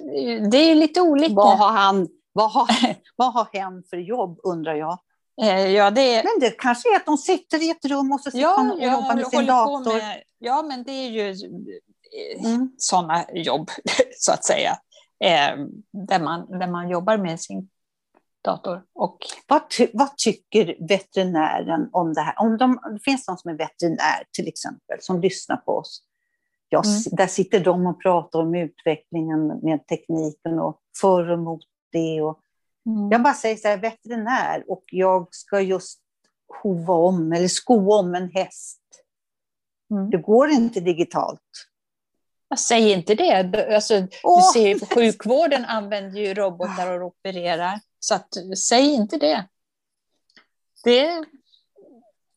det 0.51 0.57
är 0.57 0.75
lite 0.75 1.01
olika. 1.01 1.33
Vad 1.33 1.57
har 1.57 1.71
han, 1.71 2.07
vad 2.33 2.51
har, 2.51 2.67
vad 3.15 3.33
har 3.33 3.47
hen 3.53 3.83
för 3.89 3.97
jobb 3.97 4.39
undrar 4.43 4.75
jag? 4.75 4.99
Eh, 5.41 5.67
ja, 5.67 5.91
det 5.91 6.15
är... 6.15 6.23
Men 6.23 6.39
det 6.39 6.57
kanske 6.57 6.93
är 6.93 6.95
att 6.95 7.05
de 7.05 7.17
sitter 7.17 7.63
i 7.63 7.69
ett 7.69 7.85
rum 7.85 8.11
och 8.11 8.19
så 8.19 8.31
sitter 8.31 8.41
ja, 8.41 8.73
och 8.73 8.83
jobbar 8.83 9.15
med 9.15 9.27
sin 9.27 9.45
dator. 9.45 9.93
Med, 9.93 10.23
ja, 10.39 10.61
men 10.61 10.83
det 10.83 10.91
är 10.91 11.09
ju 11.09 11.29
eh, 11.29 12.45
mm. 12.45 12.71
sådana 12.77 13.25
jobb, 13.33 13.69
så 14.17 14.31
att 14.31 14.45
säga, 14.45 14.71
eh, 15.23 15.65
där, 16.07 16.19
man, 16.19 16.59
där 16.59 16.67
man 16.67 16.89
jobbar 16.89 17.17
med 17.17 17.39
sin 17.39 17.69
dator. 18.43 18.83
Och... 18.93 19.17
Vad, 19.47 19.69
ty 19.69 19.87
vad 19.93 20.17
tycker 20.17 20.87
veterinären 20.87 21.89
om 21.91 22.13
det 22.13 22.21
här? 22.21 22.33
Om 22.37 22.57
de, 22.57 22.79
det 22.93 23.03
finns 23.03 23.27
någon 23.27 23.37
som 23.37 23.51
är 23.51 23.57
veterinär 23.57 24.23
till 24.31 24.47
exempel, 24.47 24.97
som 24.99 25.21
lyssnar 25.21 25.57
på 25.57 25.71
oss. 25.71 26.03
Jag, 26.73 26.85
mm. 26.85 27.01
Där 27.11 27.27
sitter 27.27 27.59
de 27.59 27.87
och 27.87 28.01
pratar 28.01 28.39
om 28.39 28.55
utvecklingen 28.55 29.47
med 29.47 29.87
tekniken 29.87 30.59
och 30.59 30.79
för 31.01 31.29
och 31.29 31.37
emot 31.37 31.61
det. 31.91 32.21
Och 32.21 32.39
mm. 32.85 33.11
Jag 33.11 33.23
bara 33.23 33.33
säger 33.33 33.55
så 33.55 33.67
här, 33.67 33.77
veterinär 33.77 34.63
och 34.67 34.83
jag 34.87 35.27
ska 35.31 35.61
just 35.61 35.99
hova 36.63 36.93
om 36.93 37.33
eller 37.33 37.47
sko 37.47 37.93
om 37.93 38.15
en 38.15 38.29
häst. 38.29 38.81
Mm. 39.91 40.09
Det 40.09 40.17
går 40.17 40.49
inte 40.49 40.79
digitalt. 40.79 41.39
Jag 42.49 42.59
säger 42.59 42.97
inte 42.97 43.15
det. 43.15 43.75
Alltså, 43.75 43.93
oh. 44.23 44.53
Du 44.53 44.59
ser, 44.59 44.85
sjukvården 44.95 45.65
använder 45.65 46.21
ju 46.21 46.33
robotar 46.33 46.99
och 47.01 47.07
opererar. 47.07 47.79
Så 47.99 48.15
att, 48.15 48.29
säg 48.57 48.93
inte 48.93 49.17
det. 49.17 49.47
det 50.83 51.25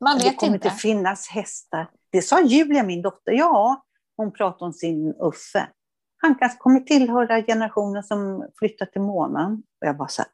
man 0.00 0.18
vet 0.18 0.24
det 0.24 0.34
kommer 0.34 0.54
inte 0.54 0.70
finnas 0.70 1.28
hästar. 1.28 1.90
Det 2.10 2.22
sa 2.22 2.40
Julia, 2.40 2.82
min 2.82 3.02
dotter. 3.02 3.32
Ja, 3.32 3.86
hon 4.16 4.32
pratade 4.32 4.64
om 4.64 4.72
sin 4.72 5.14
Uffe. 5.20 5.68
Han 6.16 6.34
kanske 6.34 6.58
kommer 6.58 6.80
tillhöra 6.80 7.42
generationen 7.42 8.02
som 8.02 8.48
flyttar 8.58 8.86
till 8.86 9.00
månen. 9.00 9.52
Och 9.52 9.86
jag 9.86 9.96
bara 9.96 10.08
så 10.08 10.22
här. 10.22 10.30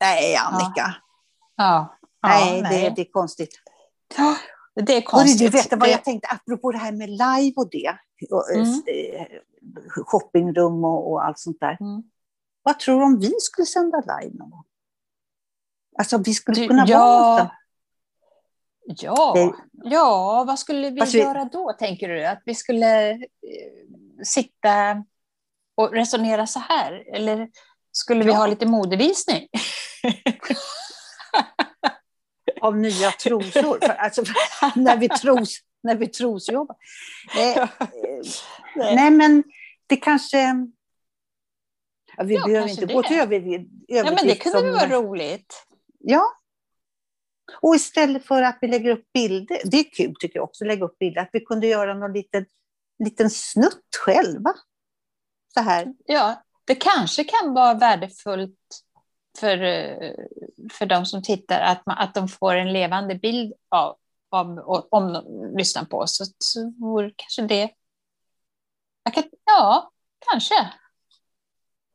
Nej, 0.00 0.36
Annika. 0.36 0.72
Ja. 0.76 0.94
Ja. 1.56 1.96
ja 2.20 2.28
nej, 2.28 2.62
nej. 2.62 2.82
Det, 2.82 2.94
det, 2.96 3.08
är 3.08 3.12
konstigt. 3.12 3.60
Det 4.74 4.96
är 4.96 5.02
konstigt. 5.02 5.38
du 5.38 5.48
vet 5.48 5.72
vad 5.80 5.88
jag 5.88 6.04
tänkte, 6.04 6.28
apropå 6.28 6.72
det 6.72 6.78
här 6.78 6.92
med 6.92 7.10
live 7.10 7.54
och 7.56 7.70
det. 7.70 7.98
Mm. 8.54 8.82
Eh, 8.86 9.26
shoppingrum 10.06 10.84
och, 10.84 11.12
och 11.12 11.24
allt 11.24 11.38
sånt 11.38 11.60
där. 11.60 11.76
Mm. 11.80 12.02
Vad 12.62 12.78
tror 12.78 13.00
du 13.00 13.06
om 13.06 13.18
vi 13.18 13.32
skulle 13.40 13.66
sända 13.66 13.98
live 13.98 14.36
någon 14.38 14.50
gång? 14.50 14.64
Alltså 15.98 16.18
vi 16.18 16.34
skulle 16.34 16.66
kunna 16.68 16.84
ja, 16.86 16.98
vara 16.98 17.50
Ja, 18.86 19.32
Det- 19.34 19.54
ja, 19.90 20.44
vad 20.46 20.58
skulle 20.58 20.90
vi 20.90 21.00
vi- 21.12 21.18
göra 21.18 21.44
då, 21.44 21.72
tänker 21.72 22.08
du? 22.08 22.24
Att 22.26 22.42
vi 22.44 22.54
skulle 22.54 23.10
eh, 23.10 23.18
sitta 24.24 25.04
och 25.74 25.92
resonera 25.92 26.46
så 26.46 26.58
här? 26.58 27.04
Eller 27.16 27.48
skulle 27.92 28.24
vi 28.24 28.30
Ja. 28.30 28.36
ha 28.36 28.46
lite 28.46 28.66
modevisning? 28.66 29.48
av 32.60 32.76
nya 32.76 33.10
trosor. 33.10 33.84
Alltså, 33.84 34.22
när 34.76 34.96
vi 34.96 35.08
tros, 35.08 35.58
när 35.82 35.94
vi 35.96 36.06
trosjobbar. 36.06 36.76
Eh, 37.38 37.56
eh, 37.58 37.68
nej, 38.76 39.10
men 39.10 39.44
det 39.86 39.96
kanske... 39.96 40.38
Ja, 42.16 42.24
vi 42.24 42.34
Ja, 42.34 42.44
behöver 42.46 42.68
inte 42.68 42.86
gå 42.94 43.02
det. 43.02 43.08
till 43.08 43.20
över, 43.20 43.36
Ja, 43.36 43.58
men 43.58 43.66
det 43.88 43.98
överdrift 43.98 44.42
kunde 44.42 44.58
som- 44.58 44.72
vara 44.72 44.88
roligt? 44.88 45.66
Ja. 45.98 46.22
Och 47.54 47.74
istället 47.76 48.24
för 48.26 48.42
att 48.42 48.58
vi 48.60 48.68
lägger 48.68 48.90
upp 48.90 49.12
bilder, 49.14 49.60
det 49.64 49.76
är 49.76 49.90
kul 49.92 50.14
tycker 50.20 50.38
jag 50.38 50.44
också, 50.44 50.64
lägga 50.64 50.84
upp 50.84 50.98
bilder, 50.98 51.20
att 51.20 51.30
vi 51.32 51.40
kunde 51.40 51.66
göra 51.66 51.94
någon 51.94 52.12
liten, 52.12 52.46
liten 53.04 53.30
snutt 53.30 53.96
själva. 54.04 54.54
Så 55.54 55.60
här. 55.60 55.94
Ja, 56.04 56.42
det 56.64 56.74
kanske 56.74 57.24
kan 57.24 57.54
vara 57.54 57.74
värdefullt 57.74 58.58
för, 59.38 59.62
eh, 59.62 60.14
för 60.72 60.86
de 60.86 61.06
som 61.06 61.22
tittar 61.22 61.60
att, 61.60 61.86
man, 61.86 61.98
att 61.98 62.14
de 62.14 62.28
får 62.28 62.54
en 62.54 62.72
levande 62.72 63.14
bild 63.14 63.52
av, 63.68 63.96
av 64.30 64.58
och- 64.58 64.92
om 64.92 65.12
de 65.12 65.56
lyssnar 65.58 65.84
på 65.84 65.98
oss. 65.98 66.16
Så, 66.16 66.24
så 66.38 66.70
vore 66.80 67.10
kanske 67.16 67.42
det... 67.42 67.68
Kan, 69.12 69.24
ja, 69.44 69.90
kanske. 70.30 70.54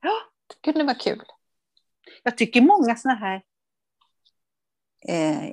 Ja. 0.01 0.11
Det 0.47 0.71
kunde 0.71 0.83
vara 0.83 0.95
kul. 0.95 1.21
Jag 2.23 2.37
tycker 2.37 2.61
många 2.61 2.95
såna 2.95 3.15
här 3.15 3.41
eh, 5.07 5.49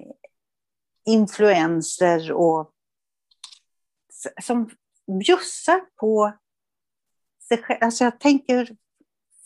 influenser 1.07 2.33
och 2.33 2.73
som 4.43 4.71
bjussar 5.25 5.81
på 6.01 6.33
sig 7.49 7.63
själv. 7.63 7.79
Alltså 7.83 8.05
jag 8.05 8.21
tänker, 8.21 8.69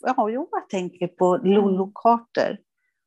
ja, 0.01 0.29
jo, 0.29 0.47
jag 0.51 0.69
tänker 0.69 1.07
på 1.07 1.37
Lolo 1.37 1.91
Carter. 1.95 2.59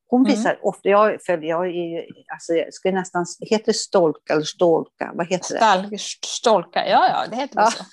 Hon 0.08 0.20
Mm. 0.20 0.32
visar 0.36 0.58
ofta, 0.62 0.88
jag 0.88 1.22
följer, 1.22 1.48
jag 1.50 1.66
är 1.68 2.06
alltså 2.32 2.52
jag 2.52 2.74
ska 2.74 2.90
nästan, 2.92 3.26
heter 3.40 3.66
det 3.66 3.72
stolka 3.74 4.32
eller 4.32 4.42
stolka? 4.42 5.10
Vad 5.14 5.26
heter 5.26 5.54
det? 5.54 5.58
Stall, 5.58 5.98
stolka, 6.24 6.86
ja, 6.88 7.08
ja, 7.08 7.26
det 7.30 7.36
heter 7.36 7.60
Ja. 7.60 7.70
så. 7.70 7.84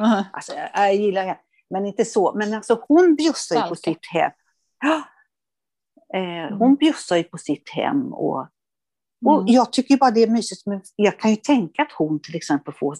Mhm. 0.00 0.24
Alltså, 0.32 0.52
jag, 0.54 0.70
jag 0.74 0.94
gillar 0.94 1.22
henne, 1.22 1.38
men 1.70 1.86
inte 1.86 2.04
så. 2.04 2.34
Men 2.34 2.54
alltså, 2.54 2.84
hon 2.88 3.14
bjussar 3.14 3.56
ju 3.56 3.62
på 3.68 3.76
sitt 3.76 4.06
hem. 4.12 4.30
Ja. 4.80 5.02
Eh, 6.14 6.56
hon 6.58 6.74
bjussar 6.76 7.16
ju 7.16 7.22
på 7.22 7.38
sitt 7.38 7.70
hem. 7.70 8.12
Och, 8.12 8.40
och 9.26 9.40
Mm. 9.40 9.54
jag 9.54 9.72
tycker 9.72 9.96
bara 9.96 10.10
det 10.10 10.22
är 10.22 10.28
mysigt. 10.30 10.66
Men 10.66 10.80
jag 10.96 11.18
kan 11.18 11.30
ju 11.30 11.36
tänka 11.36 11.82
att 11.82 11.92
hon 11.92 12.20
till 12.22 12.36
exempel 12.36 12.74
får 12.74 12.96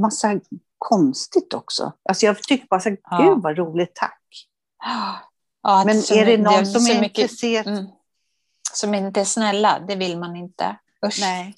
massa 0.00 0.40
konstigt 0.78 1.54
också. 1.54 1.92
Alltså 2.08 2.26
jag 2.26 2.42
tycker 2.42 2.66
bara 2.66 2.80
så 2.80 2.88
här, 2.88 2.98
Ja. 3.10 3.18
gud 3.22 3.42
vad 3.42 3.58
roligt, 3.58 3.94
tack. 3.94 4.22
Ja, 5.62 5.82
Men 5.86 5.96
är 5.96 6.26
det 6.26 6.38
någon 6.38 6.54
är 6.54 6.64
som 6.64 6.96
är 6.96 7.00
mycket- 7.00 7.18
intresserad? 7.18 7.66
Mm. 7.66 7.86
Som 8.72 8.94
inte 8.94 9.20
är 9.20 9.24
snälla, 9.24 9.78
det 9.88 9.96
vill 9.96 10.18
man 10.18 10.36
inte. 10.36 10.76
Usch. 11.06 11.18
Nej. 11.20 11.54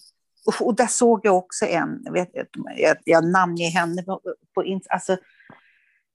Och, 0.47 0.67
och 0.67 0.75
där 0.77 0.87
såg 0.87 1.21
jag 1.23 1.37
också 1.37 1.67
en, 1.67 2.01
jag, 2.05 2.13
vet, 2.13 2.31
jag, 2.77 2.97
jag 3.05 3.25
namnger 3.27 3.71
henne 3.71 4.03
på, 4.03 4.21
på 4.55 4.81
alltså 4.91 5.17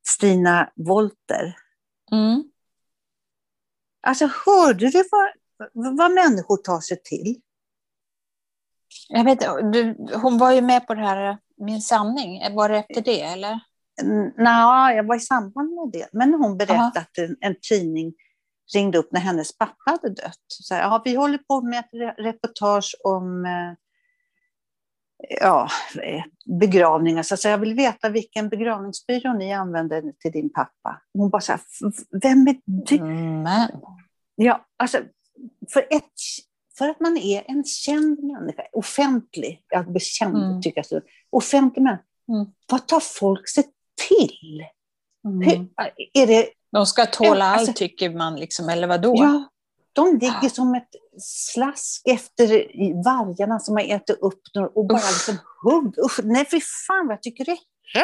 Stina 0.08 0.70
Wolter. 0.76 1.56
Mm. 2.12 2.44
Alltså 4.08 4.30
hörde 4.46 4.90
du 4.90 5.04
vad, 5.12 5.98
vad 5.98 6.12
människor 6.12 6.58
tar 6.58 6.80
sig 6.80 7.02
till? 7.04 7.42
Jag 9.10 9.24
vet, 9.24 9.40
du, 9.74 10.08
hon 10.16 10.38
var 10.38 10.52
ju 10.52 10.62
med 10.62 10.88
på 10.88 10.94
det 10.94 11.02
här 11.02 11.38
Min 11.58 11.82
sanning. 11.82 12.56
Var 12.56 12.70
det 12.70 12.78
efter 12.78 13.02
det? 13.02 13.22
Eller? 13.22 13.60
Nej, 14.38 14.96
jag 14.96 15.04
var 15.04 15.16
i 15.16 15.20
samband 15.20 15.70
med 15.76 15.90
det. 15.94 16.08
Men 16.12 16.34
hon 16.34 16.58
berättade 16.58 17.00
att 17.00 17.18
en, 17.18 17.38
en 17.40 17.56
tidning 17.70 18.14
ringde 18.76 18.98
upp 18.98 19.12
när 19.12 19.20
hennes 19.20 19.58
pappa 19.58 19.76
hade 19.86 20.10
dött. 20.10 20.46
Så 20.48 20.74
här, 20.74 20.82
ja, 20.82 21.02
vi 21.06 21.16
håller 21.16 21.38
på 21.38 21.62
med 21.62 21.80
ett 21.80 21.92
re- 21.92 22.24
reportage 22.24 22.96
om 23.04 23.46
eh, 23.46 23.74
ja, 25.42 25.70
eh, 26.04 26.24
begravningar. 26.60 27.24
Så, 27.24 27.48
jag 27.48 27.58
vill 27.58 27.74
veta 27.74 28.10
vilken 28.10 28.50
begravningsbyrå 28.50 29.34
ni 29.34 29.54
använder 29.54 30.02
till 30.20 30.32
din 30.32 30.50
pappa. 30.54 31.02
Hon 31.14 31.30
bara 31.30 31.42
så 31.42 31.52
här, 31.52 31.62
"V- 31.82 32.20
vem 32.22 32.48
är 32.48 32.58
du? 32.66 33.04
Men. 33.04 33.70
Ja, 34.36 34.66
alltså, 34.78 34.98
för, 35.74 35.80
ett, 35.90 36.04
för 36.78 36.88
att 36.90 37.00
man 37.00 37.18
är 37.18 37.44
en 37.48 37.64
känd 37.64 38.24
människa, 38.24 38.64
offentlig, 38.74 39.62
blir 39.88 40.00
känd 40.00 40.38
Mm. 40.38 40.62
tycker 40.62 40.78
jag 40.78 40.86
så, 40.86 41.02
offentlig 41.30 41.84
människa, 41.84 42.04
Mm. 42.30 42.46
vad 42.72 42.88
tar 42.88 43.00
folk 43.00 43.50
sig 43.50 43.64
till? 44.10 44.64
Mm. 45.28 45.42
Hur, 45.42 45.68
är 46.14 46.28
det, 46.28 46.50
De 46.72 46.86
ska 46.86 47.06
tåla 47.06 47.46
Ja, 47.46 47.52
alltså- 47.52 47.72
allt 47.72 47.78
tycker 47.78 48.10
man, 48.10 48.36
liksom, 48.36 48.70
eller 48.70 48.88
vadå? 48.88 49.14
ja, 49.18 49.50
de 49.94 50.14
ligger 50.14 50.50
som 50.50 50.76
ett 50.76 50.90
slask 51.20 52.02
efter 52.08 52.48
vargarna 53.04 53.60
som 53.60 53.76
har 53.76 53.84
ätit 53.84 54.18
upp 54.22 54.42
dem 54.54 54.72
och 54.76 54.86
bara 54.88 54.98
Usch. 54.98 55.12
liksom 55.12 55.38
hugg. 55.64 55.98
Usch, 56.06 56.20
nej, 56.24 56.46
fy 56.52 56.62
fan 56.88 57.08
vad 57.08 57.14
jag 57.14 57.22
tycker 57.22 57.46
det 57.46 57.52
är 57.52 57.58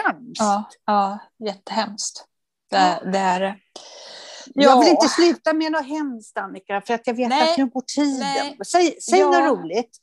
hemskt. 0.03 0.39
Ja, 0.39 0.63
ja 0.85 1.19
jättehemskt. 1.45 2.25
Det, 2.71 2.77
Ja. 2.77 3.11
det 3.11 3.17
är 3.17 3.39
det. 3.39 3.55
Jag 4.55 4.79
vill 4.79 4.87
Ja. 4.87 4.91
inte 4.91 5.07
sluta 5.07 5.53
med 5.53 5.71
något 5.71 5.87
hemskt, 5.87 6.37
Annika, 6.37 6.81
för 6.81 6.93
att 6.93 7.07
jag 7.07 7.13
vet 7.13 7.29
Nej, 7.29 7.51
att 7.51 7.57
nu 7.57 7.65
går 7.65 7.83
tiden. 7.95 8.19
nej. 8.19 8.57
Säg, 8.67 9.01
säg 9.01 9.19
Ja. 9.19 9.29
något 9.29 9.59
roligt. 9.59 9.97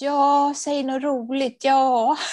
Ja, 0.00 0.52
säg 0.56 0.82
något 0.82 1.02
roligt. 1.02 1.64
Ja. 1.64 2.16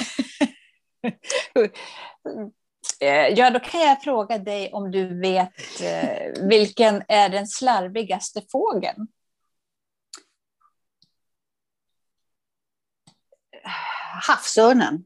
Eh, 3.01 3.27
ja, 3.27 3.49
då 3.49 3.59
kan 3.59 3.81
jag 3.81 4.01
fråga 4.03 4.37
dig 4.37 4.69
om 4.73 4.91
du 4.91 5.19
vet 5.21 5.53
eh, 5.83 6.47
vilken 6.49 7.03
är 7.07 7.29
den 7.29 7.47
slarvigaste 7.47 8.41
fågeln? 8.51 9.07
Havsörnen. 14.27 15.05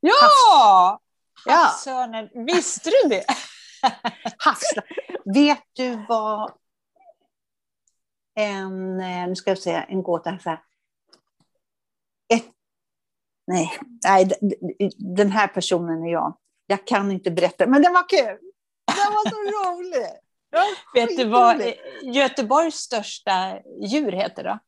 Ja! 0.00 1.00
Ja. 1.44 1.52
Havsörnen. 1.52 2.46
Visste 2.46 2.90
du 2.90 3.08
det? 3.08 3.24
Vet 5.34 5.62
du 5.72 6.06
vad 6.08 6.52
en, 8.34 9.00
eh, 9.00 9.28
nu 9.28 9.36
ska 9.36 9.50
jag 9.50 9.58
säga 9.58 9.82
en 9.84 10.02
gåta 10.02 10.30
här. 10.30 10.38
så 10.38 10.50
här. 10.50 10.62
Ett, 12.34 12.44
nej, 13.46 13.78
nej, 14.04 14.30
den 15.16 15.30
här 15.30 15.48
personen 15.48 16.04
är 16.04 16.12
jag. 16.12 16.38
Jag 16.66 16.86
kan 16.86 17.12
inte 17.12 17.30
berätta, 17.30 17.66
men 17.66 17.82
den 17.82 17.92
var 17.92 18.08
kul. 18.08 18.38
Den 18.86 19.12
var 19.12 19.30
så 19.30 19.36
rolig. 19.70 20.08
Vet 20.94 21.16
du 21.16 21.24
vad 21.28 21.60
eh, 21.60 21.74
Göteborgs 22.02 22.74
största 22.74 23.60
djur 23.86 24.12
heter 24.12 24.44
då? 24.44 24.58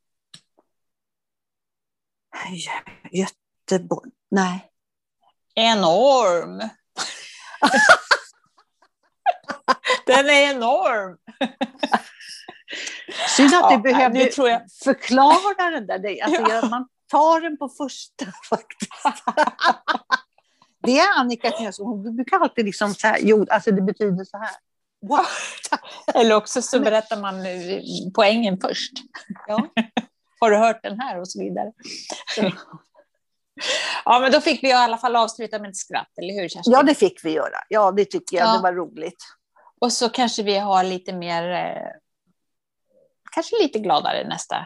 Gö- 3.13 3.29
Göteborg. 3.71 4.11
Nej. 4.31 4.71
Enorm. 5.55 6.59
Den 10.07 10.27
är 10.31 10.51
enorm. 10.51 11.17
Synd 13.37 13.55
att 13.55 13.61
Ja, 13.61 13.77
du 13.77 13.83
behövde 13.83 14.27
tror 14.27 14.49
jag- 14.49 14.63
förklara 14.85 15.71
den 15.71 15.87
där. 15.87 15.99
Det- 15.99 16.21
Alltså, 16.23 16.43
Ja. 16.51 16.69
Man 16.69 16.89
tar 17.11 17.41
den 17.41 17.57
på 17.59 17.69
första 17.69 18.25
faktiskt. 18.51 18.93
Det 20.83 20.99
är 20.99 21.19
Annika 21.21 21.73
så. 21.73 21.85
Hon 21.85 22.17
brukar 22.17 22.41
alltid 22.41 22.65
liksom 22.65 22.95
så 22.95 23.07
här, 23.07 23.19
jo, 23.21 23.47
alltså 23.51 23.71
det 23.71 23.83
betyder 23.83 24.25
så 24.25 24.39
här. 24.39 24.51
Wow. 25.09 25.27
Eller 26.15 26.35
också 26.35 26.63
så 26.63 26.81
berättar 26.81 27.21
man 27.21 27.35
poängen 28.15 28.61
först. 28.61 28.93
Ja. 29.47 29.69
Har 30.41 30.51
du 30.51 30.57
hört 30.57 30.83
den 30.83 31.01
här? 31.01 31.21
Och 31.21 31.29
så 31.29 31.39
vidare. 31.41 31.73
Ja, 34.05 34.21
men 34.21 34.33
då 34.33 34.41
fick 34.41 34.63
vi 34.63 34.69
i 34.69 34.73
alla 34.73 34.99
fall 34.99 35.17
avsluta 35.17 35.59
med 35.59 35.71
ett 35.71 35.77
skratt, 35.77 36.19
eller 36.19 36.35
hur 36.35 36.49
Kerstin? 36.49 36.73
ja, 36.73 36.83
det 36.83 36.95
fick 36.95 37.25
vi 37.25 37.31
göra. 37.31 37.59
Ja, 37.69 37.93
det 37.93 38.05
tycker 38.05 38.37
jag. 38.37 38.47
Ja. 38.47 38.53
Det 38.57 38.63
var 38.63 38.73
roligt. 38.73 39.25
Och 39.81 39.93
så 39.93 40.09
kanske 40.09 40.43
vi 40.43 40.59
har 40.59 40.85
lite 40.85 41.13
mer, 41.13 41.51
eh, 41.51 41.91
kanske 43.35 43.63
lite 43.63 43.79
gladare 43.79 44.29
nästa. 44.29 44.57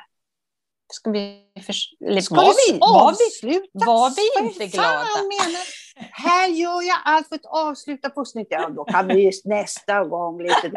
Ska 0.92 1.10
vi, 1.10 1.44
för, 1.66 1.74
eller 2.06 2.20
Ska 2.20 2.34
var 2.34 2.72
vi 2.72 2.78
var 2.78 3.12
vi, 3.12 3.24
avsluta? 3.24 3.86
var 3.86 4.10
vi 4.10 4.46
inte 4.48 4.66
glada? 4.66 4.98
menar 4.98 5.64
Här 6.12 6.48
gör 6.48 6.82
jag 6.82 6.98
allt 7.04 7.28
för 7.28 7.34
att 7.34 7.46
avsluta 7.46 8.10
på 8.10 8.24
snyggt. 8.24 8.48
Ja, 8.50 8.68
då 8.68 8.84
kan 8.84 9.08
vi 9.08 9.30
nästa 9.44 10.04
gång 10.04 10.42
lite. 10.42 10.62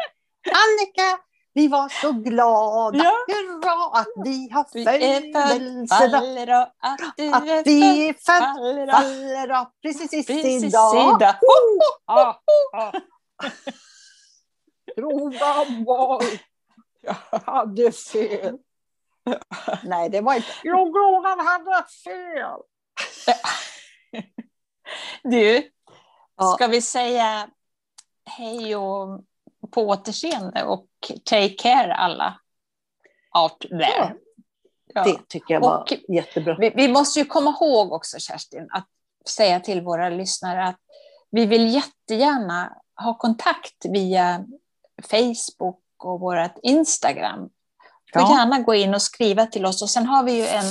Annika, 0.62 1.18
vi 1.54 1.68
var 1.68 1.88
så 1.88 2.12
glada. 2.12 2.98
Ja. 2.98 3.12
Hurra 3.28 4.00
att 4.00 4.08
vi 4.24 4.50
har 4.52 4.64
födelsedag. 4.64 6.70
att 6.78 7.00
du 7.16 7.32
Att 7.32 7.66
vi 7.66 8.08
är 8.08 8.14
född 8.14 8.42
precis, 9.82 10.10
precis 10.26 10.64
idag. 10.64 11.16
idag. 11.16 11.34
Ja, 12.06 12.42
ja. 12.72 12.92
Frågan 14.96 15.84
var, 15.84 16.22
jag 17.00 17.16
hade 17.46 17.92
fel. 17.92 18.58
Nej, 19.82 20.08
det 20.10 20.20
var 20.20 20.34
inte... 20.34 20.48
Jo, 20.62 20.92
Grodan 20.92 21.40
hade 21.40 21.84
fel! 22.04 22.60
Du, 25.22 25.70
ska 26.54 26.66
vi 26.66 26.82
säga 26.82 27.48
hej 28.24 28.76
och 28.76 29.20
på 29.72 29.88
återseende 29.88 30.64
och 30.64 30.86
take 31.24 31.48
care 31.48 31.94
alla 31.94 32.40
out 33.38 33.58
there? 33.60 34.14
Ja. 34.94 35.04
Det 35.04 35.28
tycker 35.28 35.54
jag 35.54 35.60
var 35.60 35.78
Och- 35.80 35.92
jättebra. 36.08 36.56
Vi, 36.58 36.70
vi 36.70 36.88
måste 36.88 37.18
ju 37.18 37.24
komma 37.24 37.56
ihåg 37.60 37.92
också, 37.92 38.18
Kerstin, 38.18 38.68
att 38.70 38.86
säga 39.28 39.60
till 39.60 39.80
våra 39.82 40.08
lyssnare 40.08 40.64
att 40.66 40.76
vi 41.30 41.46
vill 41.46 41.74
jättegärna 41.74 42.76
ha 43.02 43.14
kontakt 43.18 43.84
via 43.88 44.44
Facebook 45.10 45.80
och 46.04 46.20
vårt 46.20 46.58
Instagram. 46.62 47.40
Får 48.12 48.22
Ja. 48.22 48.36
gärna 48.38 48.58
gå 48.60 48.74
in 48.74 48.94
och 48.94 49.02
skriva 49.02 49.46
till 49.46 49.66
oss. 49.66 49.82
Och 49.82 49.90
sen 49.90 50.06
har 50.06 50.22
vi 50.24 50.32
ju 50.32 50.46
en, 50.46 50.64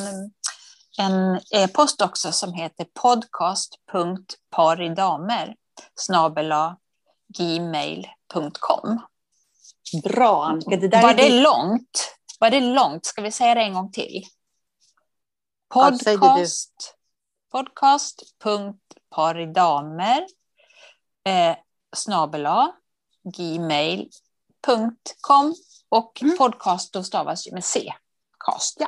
en 1.00 1.40
e-post 1.52 2.02
också 2.02 2.32
som 2.32 2.54
heter 2.54 2.86
podcast.paridamer 3.02 5.56
snabela 5.96 6.78
gmail.com. 8.34 9.00
Bra, 10.04 10.46
Annika. 10.46 10.78
Det 10.78 10.88
där 10.88 11.02
Var 11.02 11.10
är 11.10 11.14
det 11.16 11.24
ditt- 11.30 11.44
långt? 11.44 12.16
Var 12.40 12.50
det 12.50 12.60
långt? 12.60 13.06
Ska 13.06 13.22
vi 13.22 13.32
säga 13.32 13.56
det 13.56 13.62
en 13.62 13.74
gång 13.74 13.92
till? 13.92 14.24
Podcast. 15.74 16.96
Podcast.paridamer 17.52 20.26
eh, 21.28 21.56
snabela 21.96 22.72
gmail.com 23.38 25.56
och 25.90 26.22
Mm. 26.22 26.38
podcast 26.38 26.94
då 26.94 27.04
stavas 27.04 27.52
med 27.52 27.64
C. 27.64 27.94
Cast. 28.46 28.78
Ja. 28.80 28.88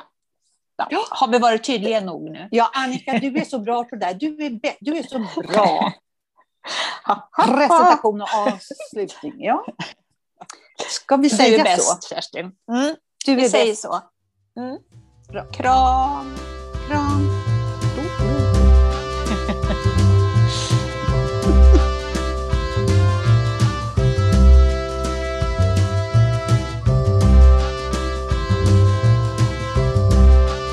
Ja. 0.90 1.04
Har 1.10 1.28
vi 1.28 1.38
varit 1.38 1.64
tydliga 1.64 2.00
nog 2.00 2.30
nu? 2.30 2.48
Ja, 2.50 2.70
Annika, 2.74 3.18
du 3.18 3.36
är 3.38 3.44
så 3.44 3.58
bra 3.58 3.84
på 3.84 3.96
det 3.96 4.06
där. 4.06 4.14
Du 4.14 4.44
är, 4.46 4.60
du 4.80 4.96
är 4.98 5.02
så 5.02 5.18
bra. 5.40 5.92
Presentation 7.46 8.22
och 8.22 8.28
avslutning. 8.34 9.34
Ja. 9.38 9.64
Ska 10.88 11.16
vi 11.16 11.28
Du 11.28 11.34
är 11.34 11.38
säga 11.38 11.64
bäst, 11.64 12.02
så? 12.02 12.08
Kerstin. 12.14 12.52
Mm, 12.72 12.96
Du 13.26 13.34
vi 13.34 13.48
säger 13.48 13.72
bäst. 13.72 13.82
så. 13.82 14.00
Mm. 14.60 14.78
Kram. 15.52 16.34
Kram. 16.88 17.43